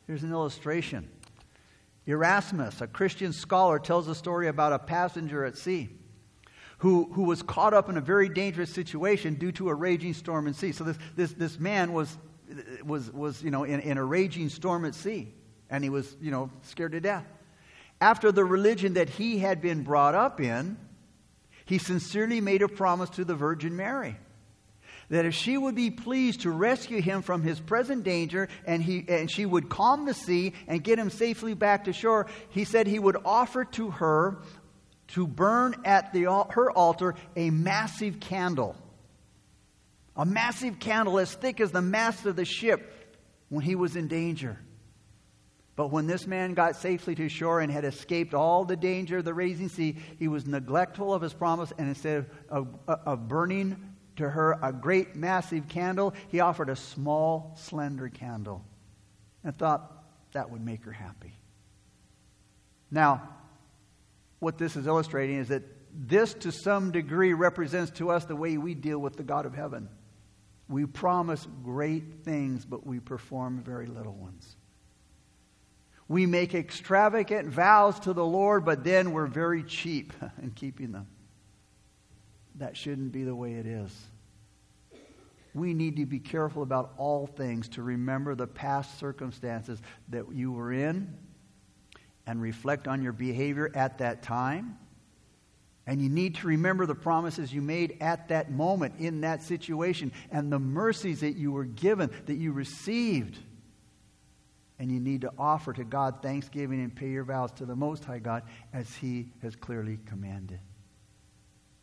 Here's 0.07 0.23
an 0.23 0.31
illustration. 0.31 1.07
Erasmus, 2.07 2.81
a 2.81 2.87
Christian 2.87 3.31
scholar, 3.31 3.77
tells 3.77 4.07
a 4.07 4.15
story 4.15 4.47
about 4.47 4.73
a 4.73 4.79
passenger 4.79 5.45
at 5.45 5.55
sea 5.55 5.89
who, 6.79 7.11
who 7.13 7.25
was 7.25 7.43
caught 7.43 7.75
up 7.75 7.89
in 7.89 7.97
a 7.97 8.01
very 8.01 8.27
dangerous 8.27 8.73
situation 8.73 9.35
due 9.35 9.51
to 9.51 9.69
a 9.69 9.73
raging 9.75 10.15
storm 10.15 10.47
at 10.47 10.55
sea. 10.55 10.71
So 10.71 10.83
this, 10.83 10.97
this, 11.15 11.33
this 11.33 11.59
man 11.59 11.93
was, 11.93 12.17
was, 12.83 13.11
was 13.13 13.43
you 13.43 13.51
know, 13.51 13.65
in, 13.65 13.81
in 13.81 13.99
a 13.99 14.03
raging 14.03 14.49
storm 14.49 14.83
at 14.83 14.95
sea 14.95 15.31
and 15.69 15.83
he 15.83 15.89
was, 15.89 16.15
you 16.21 16.31
know, 16.31 16.49
scared 16.63 16.93
to 16.93 16.99
death. 16.99 17.25
After 18.01 18.31
the 18.31 18.43
religion 18.43 18.93
that 18.93 19.09
he 19.09 19.39
had 19.39 19.61
been 19.61 19.83
brought 19.83 20.15
up 20.15 20.41
in, 20.41 20.77
he 21.65 21.77
sincerely 21.77 22.41
made 22.41 22.61
a 22.61 22.67
promise 22.67 23.09
to 23.11 23.25
the 23.25 23.35
Virgin 23.35 23.75
Mary 23.75 24.17
that 25.09 25.25
if 25.25 25.33
she 25.33 25.57
would 25.57 25.75
be 25.75 25.91
pleased 25.91 26.41
to 26.41 26.51
rescue 26.51 27.01
him 27.01 27.21
from 27.21 27.43
his 27.43 27.59
present 27.59 28.03
danger 28.03 28.47
and, 28.65 28.81
he, 28.81 29.05
and 29.07 29.29
she 29.29 29.45
would 29.45 29.69
calm 29.69 30.05
the 30.05 30.13
sea 30.13 30.53
and 30.67 30.83
get 30.83 30.97
him 30.97 31.09
safely 31.09 31.53
back 31.53 31.85
to 31.85 31.93
shore, 31.93 32.27
he 32.49 32.63
said 32.63 32.87
he 32.87 32.99
would 32.99 33.17
offer 33.23 33.65
to 33.65 33.91
her 33.91 34.39
to 35.09 35.27
burn 35.27 35.75
at 35.85 36.11
the, 36.13 36.23
her 36.49 36.71
altar 36.71 37.15
a 37.35 37.49
massive 37.51 38.19
candle. 38.19 38.75
A 40.15 40.25
massive 40.25 40.79
candle 40.79 41.19
as 41.19 41.33
thick 41.33 41.59
as 41.59 41.71
the 41.71 41.81
mast 41.81 42.25
of 42.25 42.35
the 42.35 42.45
ship 42.45 42.91
when 43.49 43.63
he 43.63 43.75
was 43.75 43.95
in 43.95 44.07
danger. 44.07 44.59
But 45.75 45.91
when 45.91 46.07
this 46.07 46.25
man 46.25 46.53
got 46.53 46.77
safely 46.77 47.15
to 47.15 47.27
shore 47.27 47.59
and 47.59 47.71
had 47.71 47.83
escaped 47.83 48.33
all 48.33 48.63
the 48.63 48.77
danger 48.77 49.17
of 49.17 49.25
the 49.25 49.33
raging 49.33 49.67
sea, 49.67 49.97
he 50.17 50.27
was 50.27 50.45
neglectful 50.45 51.13
of 51.13 51.21
his 51.21 51.33
promise, 51.33 51.73
and 51.77 51.89
instead 51.89 52.25
of, 52.49 52.67
of, 52.87 52.99
of 53.05 53.27
burning 53.27 53.75
to 54.15 54.29
her 54.29 54.57
a 54.61 54.71
great 54.71 55.15
massive 55.15 55.67
candle, 55.67 56.13
he 56.29 56.39
offered 56.39 56.69
a 56.69 56.75
small, 56.75 57.53
slender 57.57 58.07
candle 58.07 58.63
and 59.43 59.57
thought 59.57 59.91
that 60.31 60.49
would 60.49 60.63
make 60.63 60.83
her 60.85 60.93
happy. 60.93 61.37
Now, 62.89 63.29
what 64.39 64.57
this 64.57 64.77
is 64.77 64.87
illustrating 64.87 65.37
is 65.37 65.49
that 65.49 65.63
this, 65.93 66.33
to 66.35 66.51
some 66.51 66.91
degree, 66.91 67.33
represents 67.33 67.91
to 67.91 68.11
us 68.11 68.25
the 68.25 68.35
way 68.35 68.57
we 68.57 68.75
deal 68.75 68.99
with 68.99 69.17
the 69.17 69.23
God 69.23 69.45
of 69.45 69.53
heaven. 69.53 69.89
We 70.67 70.85
promise 70.85 71.45
great 71.63 72.23
things, 72.23 72.65
but 72.65 72.85
we 72.85 72.99
perform 72.99 73.61
very 73.63 73.87
little 73.87 74.13
ones. 74.13 74.55
We 76.07 76.25
make 76.25 76.53
extravagant 76.53 77.49
vows 77.49 77.99
to 78.01 78.13
the 78.13 78.25
Lord, 78.25 78.63
but 78.63 78.83
then 78.83 79.11
we're 79.11 79.25
very 79.25 79.63
cheap 79.63 80.13
in 80.41 80.51
keeping 80.51 80.91
them. 80.91 81.07
That 82.55 82.77
shouldn't 82.77 83.11
be 83.11 83.23
the 83.23 83.35
way 83.35 83.53
it 83.53 83.65
is. 83.65 83.91
we 85.53 85.73
need 85.73 85.97
to 85.97 86.05
be 86.05 86.19
careful 86.19 86.63
about 86.63 86.93
all 86.97 87.27
things 87.27 87.67
to 87.69 87.81
remember 87.81 88.35
the 88.35 88.47
past 88.47 88.99
circumstances 88.99 89.81
that 90.09 90.31
you 90.31 90.51
were 90.51 90.71
in 90.71 91.17
and 92.27 92.41
reflect 92.41 92.87
on 92.87 93.01
your 93.01 93.13
behavior 93.13 93.71
at 93.75 93.97
that 93.99 94.21
time. 94.21 94.77
And 95.87 96.01
you 96.01 96.09
need 96.09 96.35
to 96.35 96.47
remember 96.47 96.85
the 96.85 96.95
promises 96.95 97.53
you 97.53 97.61
made 97.61 97.97
at 98.01 98.29
that 98.29 98.51
moment 98.51 98.95
in 98.99 99.21
that 99.21 99.43
situation 99.43 100.11
and 100.31 100.51
the 100.51 100.59
mercies 100.59 101.19
that 101.19 101.35
you 101.35 101.51
were 101.51 101.65
given, 101.65 102.09
that 102.25 102.35
you 102.35 102.51
received. 102.51 103.37
And 104.77 104.91
you 104.91 104.99
need 104.99 105.21
to 105.21 105.31
offer 105.37 105.71
to 105.73 105.83
God 105.83 106.21
thanksgiving 106.21 106.81
and 106.81 106.93
pay 106.93 107.09
your 107.09 107.23
vows 107.23 107.51
to 107.53 107.65
the 107.65 107.75
Most 107.75 108.03
High 108.03 108.19
God 108.19 108.43
as 108.73 108.93
He 108.95 109.29
has 109.41 109.55
clearly 109.55 109.99
commanded. 110.05 110.59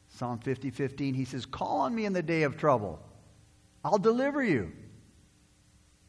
Psalm 0.09 0.39
50 0.39 0.71
15, 0.71 1.15
he 1.15 1.25
says, 1.25 1.47
Call 1.47 1.81
on 1.81 1.95
me 1.95 2.05
in 2.05 2.13
the 2.13 2.23
day 2.23 2.43
of 2.43 2.57
trouble. 2.59 3.01
I'll 3.85 3.99
deliver 3.99 4.43
you. 4.43 4.71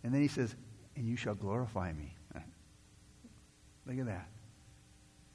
And 0.04 0.14
then 0.14 0.22
he 0.22 0.28
says, 0.28 0.56
And 0.96 1.08
you 1.08 1.16
shall 1.16 1.36
glorify 1.36 1.94
me. 1.94 2.14
Look 3.86 3.98
at 3.98 4.06
that. 4.06 4.28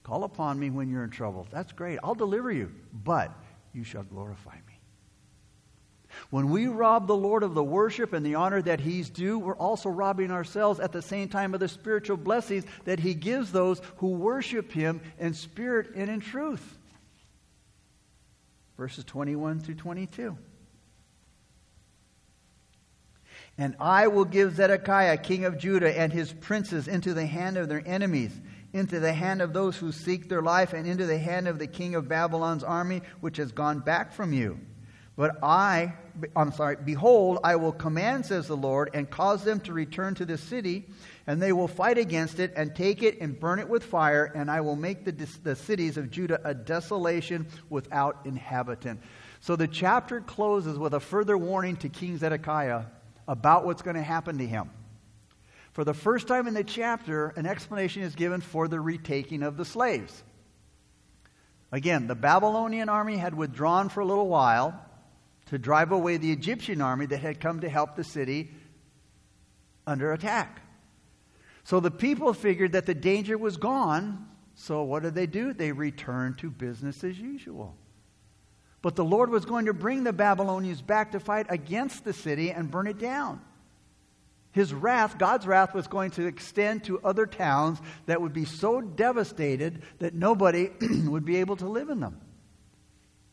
Call 0.02 0.24
upon 0.24 0.58
me 0.58 0.70
when 0.70 0.90
you're 0.90 1.04
in 1.04 1.10
trouble. 1.10 1.46
That's 1.50 1.72
great. 1.72 1.98
I'll 2.02 2.14
deliver 2.14 2.52
you, 2.52 2.70
but 3.04 3.32
you 3.72 3.84
shall 3.84 4.04
glorify 4.04 4.54
me. 4.66 4.67
When 6.30 6.50
we 6.50 6.66
rob 6.66 7.06
the 7.06 7.16
Lord 7.16 7.42
of 7.42 7.54
the 7.54 7.64
worship 7.64 8.12
and 8.12 8.24
the 8.24 8.36
honor 8.36 8.62
that 8.62 8.80
He's 8.80 9.10
due, 9.10 9.38
we're 9.38 9.56
also 9.56 9.88
robbing 9.88 10.30
ourselves 10.30 10.80
at 10.80 10.92
the 10.92 11.02
same 11.02 11.28
time 11.28 11.54
of 11.54 11.60
the 11.60 11.68
spiritual 11.68 12.16
blessings 12.16 12.64
that 12.84 13.00
He 13.00 13.14
gives 13.14 13.52
those 13.52 13.80
who 13.96 14.08
worship 14.08 14.72
Him 14.72 15.00
in 15.18 15.34
spirit 15.34 15.90
and 15.94 16.10
in 16.10 16.20
truth. 16.20 16.78
Verses 18.76 19.04
21 19.04 19.60
through 19.60 19.74
22. 19.74 20.36
And 23.58 23.74
I 23.80 24.06
will 24.06 24.24
give 24.24 24.54
Zedekiah, 24.54 25.16
king 25.16 25.44
of 25.44 25.58
Judah, 25.58 25.98
and 25.98 26.12
his 26.12 26.32
princes 26.32 26.86
into 26.86 27.12
the 27.12 27.26
hand 27.26 27.56
of 27.56 27.68
their 27.68 27.82
enemies, 27.84 28.32
into 28.72 29.00
the 29.00 29.12
hand 29.12 29.42
of 29.42 29.52
those 29.52 29.76
who 29.76 29.90
seek 29.90 30.28
their 30.28 30.42
life, 30.42 30.72
and 30.72 30.86
into 30.86 31.06
the 31.06 31.18
hand 31.18 31.48
of 31.48 31.58
the 31.58 31.66
king 31.66 31.96
of 31.96 32.08
Babylon's 32.08 32.62
army, 32.62 33.02
which 33.20 33.38
has 33.38 33.50
gone 33.50 33.80
back 33.80 34.12
from 34.12 34.32
you. 34.32 34.60
But 35.18 35.42
I, 35.42 35.94
I'm 36.36 36.52
sorry, 36.52 36.76
behold, 36.76 37.40
I 37.42 37.56
will 37.56 37.72
command, 37.72 38.24
says 38.24 38.46
the 38.46 38.56
Lord, 38.56 38.90
and 38.94 39.10
cause 39.10 39.42
them 39.42 39.58
to 39.62 39.72
return 39.72 40.14
to 40.14 40.24
the 40.24 40.38
city, 40.38 40.86
and 41.26 41.42
they 41.42 41.52
will 41.52 41.66
fight 41.66 41.98
against 41.98 42.38
it, 42.38 42.52
and 42.54 42.72
take 42.72 43.02
it, 43.02 43.20
and 43.20 43.38
burn 43.38 43.58
it 43.58 43.68
with 43.68 43.82
fire, 43.82 44.30
and 44.36 44.48
I 44.48 44.60
will 44.60 44.76
make 44.76 45.04
the, 45.04 45.10
the 45.42 45.56
cities 45.56 45.96
of 45.96 46.12
Judah 46.12 46.40
a 46.44 46.54
desolation 46.54 47.48
without 47.68 48.20
inhabitant. 48.26 49.00
So 49.40 49.56
the 49.56 49.66
chapter 49.66 50.20
closes 50.20 50.78
with 50.78 50.94
a 50.94 51.00
further 51.00 51.36
warning 51.36 51.74
to 51.78 51.88
King 51.88 52.16
Zedekiah 52.16 52.84
about 53.26 53.66
what's 53.66 53.82
going 53.82 53.96
to 53.96 54.02
happen 54.02 54.38
to 54.38 54.46
him. 54.46 54.70
For 55.72 55.82
the 55.82 55.94
first 55.94 56.28
time 56.28 56.46
in 56.46 56.54
the 56.54 56.62
chapter, 56.62 57.30
an 57.30 57.44
explanation 57.44 58.04
is 58.04 58.14
given 58.14 58.40
for 58.40 58.68
the 58.68 58.78
retaking 58.78 59.42
of 59.42 59.56
the 59.56 59.64
slaves. 59.64 60.22
Again, 61.72 62.06
the 62.06 62.14
Babylonian 62.14 62.88
army 62.88 63.16
had 63.16 63.34
withdrawn 63.34 63.88
for 63.88 63.98
a 63.98 64.06
little 64.06 64.28
while 64.28 64.84
to 65.48 65.58
drive 65.58 65.92
away 65.92 66.16
the 66.16 66.32
Egyptian 66.32 66.80
army 66.80 67.06
that 67.06 67.20
had 67.20 67.40
come 67.40 67.60
to 67.60 67.68
help 67.68 67.96
the 67.96 68.04
city 68.04 68.50
under 69.86 70.12
attack. 70.12 70.60
So 71.64 71.80
the 71.80 71.90
people 71.90 72.32
figured 72.32 72.72
that 72.72 72.86
the 72.86 72.94
danger 72.94 73.36
was 73.36 73.56
gone. 73.56 74.26
So 74.54 74.82
what 74.82 75.02
did 75.02 75.14
they 75.14 75.26
do? 75.26 75.52
They 75.52 75.72
returned 75.72 76.38
to 76.38 76.50
business 76.50 77.02
as 77.04 77.18
usual. 77.18 77.76
But 78.80 78.96
the 78.96 79.04
Lord 79.04 79.30
was 79.30 79.44
going 79.44 79.66
to 79.66 79.74
bring 79.74 80.04
the 80.04 80.12
Babylonians 80.12 80.82
back 80.82 81.12
to 81.12 81.20
fight 81.20 81.46
against 81.48 82.04
the 82.04 82.12
city 82.12 82.50
and 82.52 82.70
burn 82.70 82.86
it 82.86 82.98
down. 82.98 83.40
His 84.52 84.72
wrath, 84.72 85.18
God's 85.18 85.46
wrath, 85.46 85.74
was 85.74 85.86
going 85.88 86.10
to 86.12 86.26
extend 86.26 86.84
to 86.84 87.00
other 87.00 87.26
towns 87.26 87.78
that 88.06 88.20
would 88.20 88.32
be 88.32 88.44
so 88.44 88.80
devastated 88.80 89.82
that 89.98 90.14
nobody 90.14 90.70
would 91.06 91.24
be 91.24 91.36
able 91.36 91.56
to 91.56 91.68
live 91.68 91.90
in 91.90 92.00
them. 92.00 92.20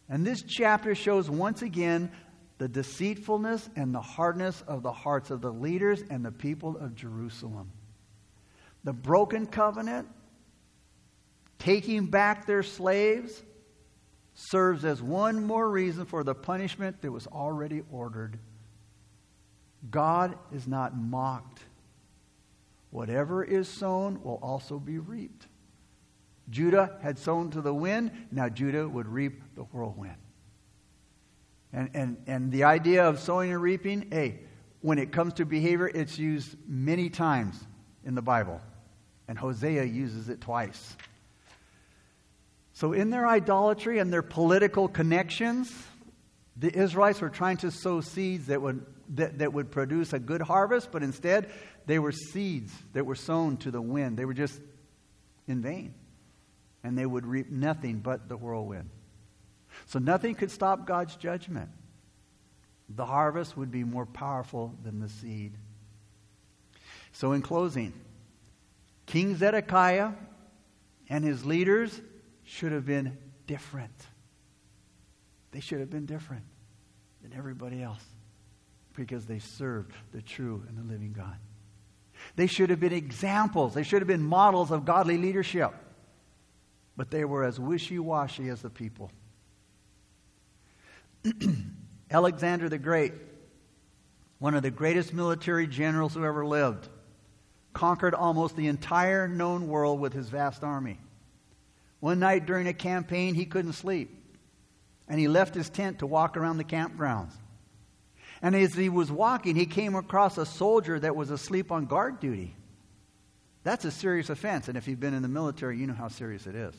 And 0.10 0.26
this 0.26 0.44
chapter 0.44 0.94
shows 0.96 1.30
once 1.30 1.62
again 1.62 2.12
the 2.58 2.68
deceitfulness 2.68 3.70
and 3.76 3.94
the 3.94 4.02
hardness 4.02 4.64
of 4.68 4.84
the 4.84 4.92
hearts 4.92 5.32
of 5.32 5.42
the 5.42 5.52
leaders 5.52 6.04
and 6.10 6.24
the 6.24 6.32
people 6.32 6.78
of 6.78 6.96
Jerusalem. 6.96 7.72
The 8.84 8.94
broken 8.94 9.48
covenant, 9.48 10.08
taking 11.58 12.06
back 12.06 12.46
their 12.46 12.64
slaves, 12.64 13.42
serves 14.36 14.86
as 14.86 15.02
one 15.02 15.46
more 15.46 15.70
reason 15.70 16.06
for 16.06 16.24
the 16.24 16.36
punishment 16.36 17.02
that 17.02 17.12
was 17.12 17.26
already 17.28 17.82
ordered. 17.92 18.38
God 19.90 20.38
is 20.54 20.68
not 20.68 20.96
mocked. 20.96 21.64
Whatever 22.92 23.44
is 23.44 23.68
sown 23.68 24.22
will 24.24 24.40
also 24.42 24.80
be 24.80 25.00
reaped. 25.00 25.48
Judah 26.50 26.98
had 27.02 27.18
sown 27.18 27.50
to 27.52 27.62
the 27.62 27.74
wind, 27.74 28.12
now 28.32 28.50
Judah 28.50 28.88
would 28.88 29.08
reap 29.08 29.42
the 29.56 29.64
whirlwind. 29.64 30.18
And, 31.74 31.90
and, 31.94 32.18
and 32.28 32.52
the 32.52 32.64
idea 32.64 33.08
of 33.08 33.20
sowing 33.20 33.52
and 33.52 33.62
reaping, 33.62 34.08
hey, 34.12 34.40
when 34.82 35.00
it 35.00 35.12
comes 35.12 35.34
to 35.34 35.46
behavior, 35.46 35.88
it's 35.88 36.18
used 36.18 36.56
many 36.68 37.10
times 37.10 37.60
in 38.06 38.16
the 38.16 38.22
Bible. 38.22 38.62
And 39.28 39.38
Hosea 39.38 39.84
uses 39.84 40.30
it 40.30 40.40
twice. 40.40 40.96
So, 42.74 42.94
in 42.94 43.10
their 43.10 43.26
idolatry 43.26 44.00
and 44.00 44.14
their 44.14 44.22
political 44.22 44.88
connections, 44.88 45.74
the 46.56 46.74
Israelites 46.74 47.22
were 47.22 47.30
trying 47.30 47.58
to 47.58 47.72
sow 47.72 48.02
seeds 48.02 48.48
that 48.48 48.62
would, 48.62 48.86
that, 49.16 49.40
that 49.40 49.52
would 49.52 49.72
produce 49.72 50.14
a 50.14 50.20
good 50.20 50.42
harvest, 50.42 50.92
but 50.92 51.02
instead 51.02 51.50
they 51.88 52.00
were 52.00 52.12
seeds 52.12 52.72
that 52.94 53.06
were 53.06 53.16
sown 53.16 53.58
to 53.58 53.72
the 53.72 53.82
wind. 53.82 54.18
They 54.18 54.26
were 54.26 54.34
just 54.34 54.62
in 55.48 55.62
vain 55.62 55.94
and 56.86 56.96
they 56.96 57.06
would 57.06 57.26
reap 57.26 57.50
nothing 57.50 57.98
but 57.98 58.30
the 58.30 58.38
whirlwind. 58.38 58.92
So 59.88 59.98
nothing 59.98 60.36
could 60.36 60.52
stop 60.52 60.86
God's 60.86 61.16
judgment. 61.16 61.72
The 62.90 63.08
harvest 63.08 63.58
would 63.58 63.72
be 63.72 63.84
more 63.84 64.06
powerful 64.06 64.76
than 64.84 65.00
the 65.00 65.10
seed. 65.10 65.58
So, 67.12 67.32
in 67.32 67.42
closing, 67.42 67.92
King 69.08 69.36
Zedekiah 69.36 70.12
and 71.10 71.24
his 71.26 71.44
leaders 71.44 72.00
should 72.44 72.72
have 72.72 72.86
been 72.86 73.18
different. 73.48 74.06
They 75.50 75.62
should 75.62 75.80
have 75.80 75.90
been 75.90 76.06
different 76.06 76.44
than 77.24 77.34
everybody 77.36 77.82
else 77.82 78.04
because 78.96 79.26
they 79.26 79.40
served 79.40 79.94
the 80.12 80.22
true 80.22 80.64
and 80.70 80.78
the 80.78 80.84
living 80.84 81.14
God. 81.14 81.38
They 82.36 82.46
should 82.46 82.70
have 82.70 82.80
been 82.80 82.94
examples, 82.94 83.74
they 83.74 83.82
should 83.82 84.04
have 84.04 84.08
been 84.08 84.24
models 84.24 84.70
of 84.70 84.86
godly 84.86 85.18
leadership 85.18 85.74
but 86.98 87.12
they 87.12 87.26
were 87.26 87.44
as 87.44 87.60
wishy 87.60 88.00
washy 88.00 88.50
as 88.50 88.62
the 88.62 88.70
people. 88.70 89.12
Alexander 92.12 92.70
the 92.70 92.78
Great, 92.78 93.14
one 94.40 94.56
of 94.56 94.64
the 94.64 94.72
greatest 94.72 95.14
military 95.14 95.68
generals 95.68 96.14
who 96.14 96.24
ever 96.24 96.46
lived, 96.46 96.88
conquered 97.74 98.14
almost 98.14 98.56
the 98.56 98.68
entire 98.68 99.28
known 99.28 99.68
world 99.68 100.00
with 100.00 100.14
his 100.14 100.30
vast 100.30 100.64
army. 100.64 101.00
One 102.00 102.20
night 102.20 102.46
during 102.46 102.68
a 102.68 102.74
campaign, 102.74 103.34
he 103.34 103.46
couldn't 103.46 103.74
sleep, 103.74 104.12
and 105.08 105.20
he 105.20 105.28
left 105.28 105.56
his 105.56 105.70
tent 105.70 106.00
to 106.00 106.08
walk 106.08 106.38
around 106.38 106.58
the 106.58 106.64
campgrounds. 106.64 107.34
And 108.42 108.56
as 108.56 108.74
he 108.74 108.90
was 108.90 109.12
walking, 109.12 109.56
he 109.56 109.66
came 109.66 109.96
across 109.96 110.38
a 110.38 110.46
soldier 110.46 111.00
that 111.00 111.16
was 111.16 111.32
asleep 111.32 111.72
on 111.72 111.86
guard 111.86 112.20
duty. 112.20 112.56
That's 113.66 113.84
a 113.84 113.90
serious 113.90 114.30
offense, 114.30 114.68
and 114.68 114.78
if 114.78 114.88
you've 114.88 115.00
been 115.00 115.16
in 115.16 115.24
the 115.24 115.28
military, 115.28 115.80
you 115.80 115.88
know 115.88 115.96
how 115.96 116.08
serious 116.08 116.46
it 116.46 116.54
is. 116.54 116.76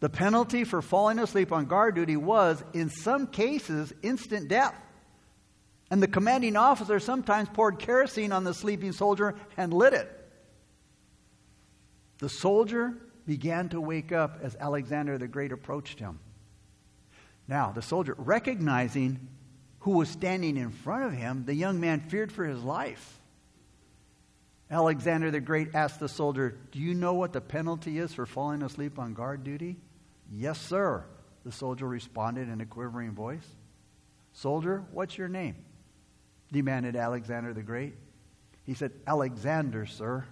The 0.00 0.08
penalty 0.08 0.64
for 0.64 0.80
falling 0.80 1.18
asleep 1.18 1.52
on 1.52 1.66
guard 1.66 1.94
duty 1.94 2.16
was, 2.16 2.64
in 2.72 2.88
some 2.88 3.26
cases, 3.26 3.92
instant 4.02 4.48
death. 4.48 4.74
And 5.90 6.02
the 6.02 6.08
commanding 6.08 6.56
officer 6.56 6.98
sometimes 6.98 7.50
poured 7.50 7.78
kerosene 7.78 8.32
on 8.32 8.42
the 8.42 8.54
sleeping 8.54 8.92
soldier 8.92 9.34
and 9.58 9.70
lit 9.70 9.92
it. 9.92 10.10
The 12.20 12.30
soldier 12.30 12.94
began 13.26 13.68
to 13.68 13.80
wake 13.80 14.12
up 14.12 14.38
as 14.42 14.56
Alexander 14.56 15.18
the 15.18 15.28
Great 15.28 15.52
approached 15.52 15.98
him. 15.98 16.20
Now, 17.46 17.72
the 17.72 17.82
soldier, 17.82 18.14
recognizing 18.16 19.28
who 19.80 19.90
was 19.90 20.08
standing 20.08 20.56
in 20.56 20.70
front 20.70 21.04
of 21.04 21.12
him, 21.12 21.44
the 21.44 21.54
young 21.54 21.80
man 21.80 22.00
feared 22.00 22.32
for 22.32 22.46
his 22.46 22.62
life. 22.62 23.20
Alexander 24.70 25.30
the 25.30 25.40
Great 25.40 25.74
asked 25.74 26.00
the 26.00 26.08
soldier, 26.08 26.58
Do 26.72 26.80
you 26.80 26.94
know 26.94 27.14
what 27.14 27.32
the 27.32 27.40
penalty 27.40 27.98
is 27.98 28.12
for 28.12 28.26
falling 28.26 28.62
asleep 28.62 28.98
on 28.98 29.14
guard 29.14 29.44
duty? 29.44 29.76
Yes, 30.30 30.60
sir, 30.60 31.04
the 31.44 31.52
soldier 31.52 31.86
responded 31.86 32.48
in 32.48 32.60
a 32.60 32.66
quivering 32.66 33.12
voice. 33.12 33.46
Soldier, 34.32 34.84
what's 34.90 35.16
your 35.16 35.28
name? 35.28 35.56
demanded 36.52 36.96
Alexander 36.96 37.52
the 37.52 37.62
Great. 37.62 37.94
He 38.64 38.74
said, 38.74 38.92
Alexander, 39.06 39.86
sir. 39.86 40.24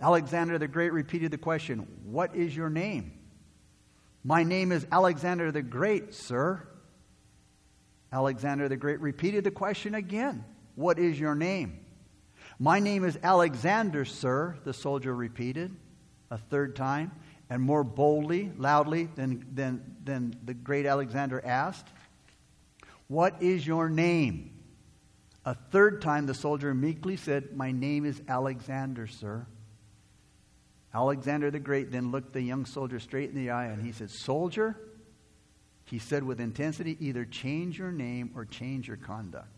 Alexander 0.00 0.58
the 0.58 0.68
Great 0.68 0.92
repeated 0.92 1.30
the 1.30 1.38
question, 1.38 1.86
What 2.04 2.34
is 2.34 2.54
your 2.54 2.70
name? 2.70 3.12
My 4.24 4.42
name 4.42 4.72
is 4.72 4.86
Alexander 4.90 5.50
the 5.52 5.62
Great, 5.62 6.14
sir. 6.14 6.66
Alexander 8.12 8.68
the 8.68 8.76
Great 8.76 9.00
repeated 9.00 9.44
the 9.44 9.50
question 9.50 9.94
again 9.94 10.44
What 10.74 10.98
is 10.98 11.18
your 11.18 11.34
name? 11.34 11.81
My 12.62 12.78
name 12.78 13.02
is 13.02 13.18
Alexander, 13.24 14.04
sir, 14.04 14.56
the 14.62 14.72
soldier 14.72 15.12
repeated 15.12 15.74
a 16.30 16.38
third 16.38 16.76
time, 16.76 17.10
and 17.50 17.60
more 17.60 17.82
boldly, 17.82 18.52
loudly 18.56 19.08
than, 19.16 19.44
than, 19.52 19.96
than 20.04 20.38
the 20.44 20.54
great 20.54 20.86
Alexander 20.86 21.42
asked. 21.44 21.88
What 23.08 23.42
is 23.42 23.66
your 23.66 23.88
name? 23.88 24.60
A 25.44 25.56
third 25.56 26.00
time, 26.02 26.26
the 26.26 26.34
soldier 26.34 26.72
meekly 26.72 27.16
said, 27.16 27.56
My 27.56 27.72
name 27.72 28.04
is 28.04 28.22
Alexander, 28.28 29.08
sir. 29.08 29.44
Alexander 30.94 31.50
the 31.50 31.58
Great 31.58 31.90
then 31.90 32.12
looked 32.12 32.32
the 32.32 32.42
young 32.42 32.64
soldier 32.64 33.00
straight 33.00 33.30
in 33.30 33.34
the 33.34 33.50
eye 33.50 33.66
and 33.66 33.82
he 33.82 33.90
said, 33.90 34.08
Soldier, 34.08 34.78
he 35.86 35.98
said 35.98 36.22
with 36.22 36.38
intensity, 36.38 36.96
either 37.00 37.24
change 37.24 37.76
your 37.76 37.90
name 37.90 38.30
or 38.36 38.44
change 38.44 38.86
your 38.86 38.98
conduct. 38.98 39.51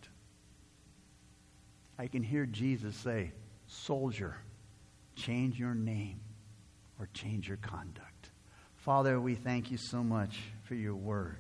I 1.98 2.06
can 2.08 2.22
hear 2.22 2.46
Jesus 2.46 2.96
say, 2.96 3.32
Soldier, 3.66 4.36
change 5.16 5.58
your 5.58 5.74
name 5.74 6.20
or 6.98 7.08
change 7.14 7.48
your 7.48 7.56
conduct. 7.58 8.30
Father, 8.76 9.18
we 9.20 9.34
thank 9.34 9.70
you 9.70 9.78
so 9.78 10.02
much 10.02 10.38
for 10.64 10.74
your 10.74 10.94
word. 10.94 11.38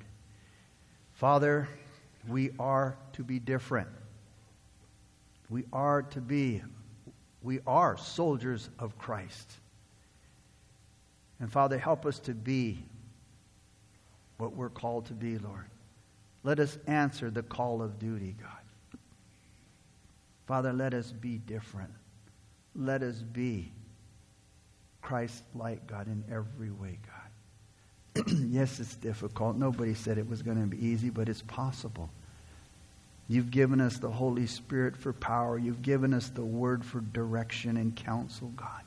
Father, 1.12 1.68
we 2.28 2.50
are 2.58 2.96
to 3.12 3.22
be 3.22 3.38
different. 3.38 3.88
We 5.50 5.64
are 5.72 6.02
to 6.02 6.20
be, 6.20 6.62
we 7.42 7.60
are 7.66 7.98
soldiers 7.98 8.70
of 8.78 8.96
Christ. 8.98 9.58
And 11.38 11.52
Father, 11.52 11.78
help 11.78 12.06
us 12.06 12.18
to 12.20 12.32
be 12.32 12.82
what 14.38 14.56
we're 14.56 14.70
called 14.70 15.06
to 15.06 15.12
be, 15.12 15.38
Lord. 15.38 15.66
Let 16.42 16.60
us 16.60 16.78
answer 16.86 17.30
the 17.30 17.42
call 17.42 17.82
of 17.82 17.98
duty, 17.98 18.34
God. 18.40 18.63
Father, 20.46 20.72
let 20.72 20.94
us 20.94 21.10
be 21.10 21.38
different. 21.38 21.90
Let 22.76 23.02
us 23.02 23.16
be 23.16 23.72
Christ 25.00 25.42
like, 25.54 25.86
God, 25.86 26.06
in 26.06 26.24
every 26.30 26.70
way, 26.70 26.98
God. 27.06 28.26
yes, 28.48 28.80
it's 28.80 28.96
difficult. 28.96 29.56
Nobody 29.56 29.94
said 29.94 30.18
it 30.18 30.28
was 30.28 30.42
going 30.42 30.60
to 30.60 30.66
be 30.66 30.84
easy, 30.84 31.10
but 31.10 31.28
it's 31.28 31.42
possible. 31.42 32.10
You've 33.28 33.50
given 33.50 33.80
us 33.80 33.98
the 33.98 34.10
Holy 34.10 34.46
Spirit 34.46 34.96
for 34.96 35.12
power. 35.12 35.58
You've 35.58 35.82
given 35.82 36.12
us 36.12 36.28
the 36.28 36.44
Word 36.44 36.84
for 36.84 37.00
direction 37.00 37.76
and 37.76 37.96
counsel, 37.96 38.48
God. 38.56 38.82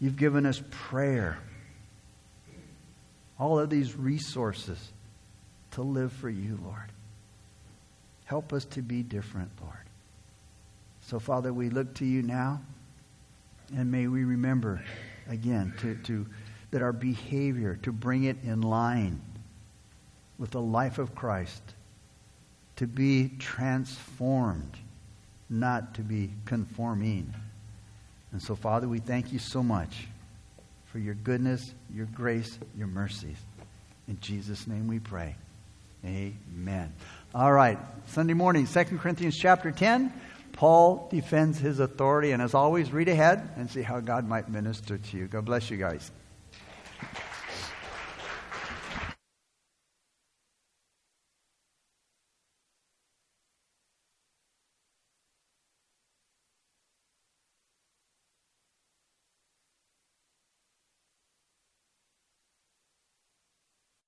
You've 0.00 0.16
given 0.16 0.46
us 0.46 0.60
prayer. 0.70 1.38
All 3.38 3.58
of 3.58 3.70
these 3.70 3.96
resources 3.96 4.92
to 5.72 5.82
live 5.82 6.12
for 6.12 6.28
you, 6.28 6.58
Lord. 6.62 6.92
Help 8.24 8.52
us 8.52 8.64
to 8.66 8.82
be 8.82 9.02
different, 9.02 9.50
Lord. 9.60 9.83
So, 11.06 11.18
Father, 11.18 11.52
we 11.52 11.68
look 11.68 11.94
to 11.96 12.06
you 12.06 12.22
now, 12.22 12.62
and 13.76 13.92
may 13.92 14.06
we 14.06 14.24
remember 14.24 14.82
again 15.28 15.74
to, 15.80 15.96
to, 16.04 16.26
that 16.70 16.80
our 16.80 16.94
behavior, 16.94 17.78
to 17.82 17.92
bring 17.92 18.24
it 18.24 18.38
in 18.42 18.62
line 18.62 19.20
with 20.38 20.50
the 20.50 20.62
life 20.62 20.98
of 20.98 21.14
Christ, 21.14 21.62
to 22.76 22.86
be 22.86 23.30
transformed, 23.38 24.78
not 25.50 25.94
to 25.94 26.00
be 26.00 26.30
conforming. 26.46 27.34
And 28.32 28.42
so, 28.42 28.56
Father, 28.56 28.88
we 28.88 28.98
thank 28.98 29.30
you 29.30 29.38
so 29.38 29.62
much 29.62 30.06
for 30.86 30.98
your 30.98 31.14
goodness, 31.14 31.74
your 31.94 32.06
grace, 32.06 32.58
your 32.78 32.86
mercies. 32.86 33.36
In 34.08 34.18
Jesus' 34.20 34.66
name 34.66 34.88
we 34.88 35.00
pray. 35.00 35.36
Amen. 36.02 36.92
All 37.34 37.52
right. 37.52 37.78
Sunday 38.06 38.34
morning, 38.34 38.66
2 38.66 38.84
Corinthians 38.98 39.36
chapter 39.36 39.70
10. 39.70 40.12
Paul 40.54 41.08
defends 41.10 41.58
his 41.58 41.80
authority. 41.80 42.32
And 42.32 42.40
as 42.40 42.54
always, 42.54 42.92
read 42.92 43.08
ahead 43.08 43.50
and 43.56 43.70
see 43.70 43.82
how 43.82 44.00
God 44.00 44.26
might 44.26 44.48
minister 44.48 44.98
to 44.98 45.16
you. 45.16 45.26
God 45.26 45.44
bless 45.44 45.70
you 45.70 45.76
guys. 45.76 46.10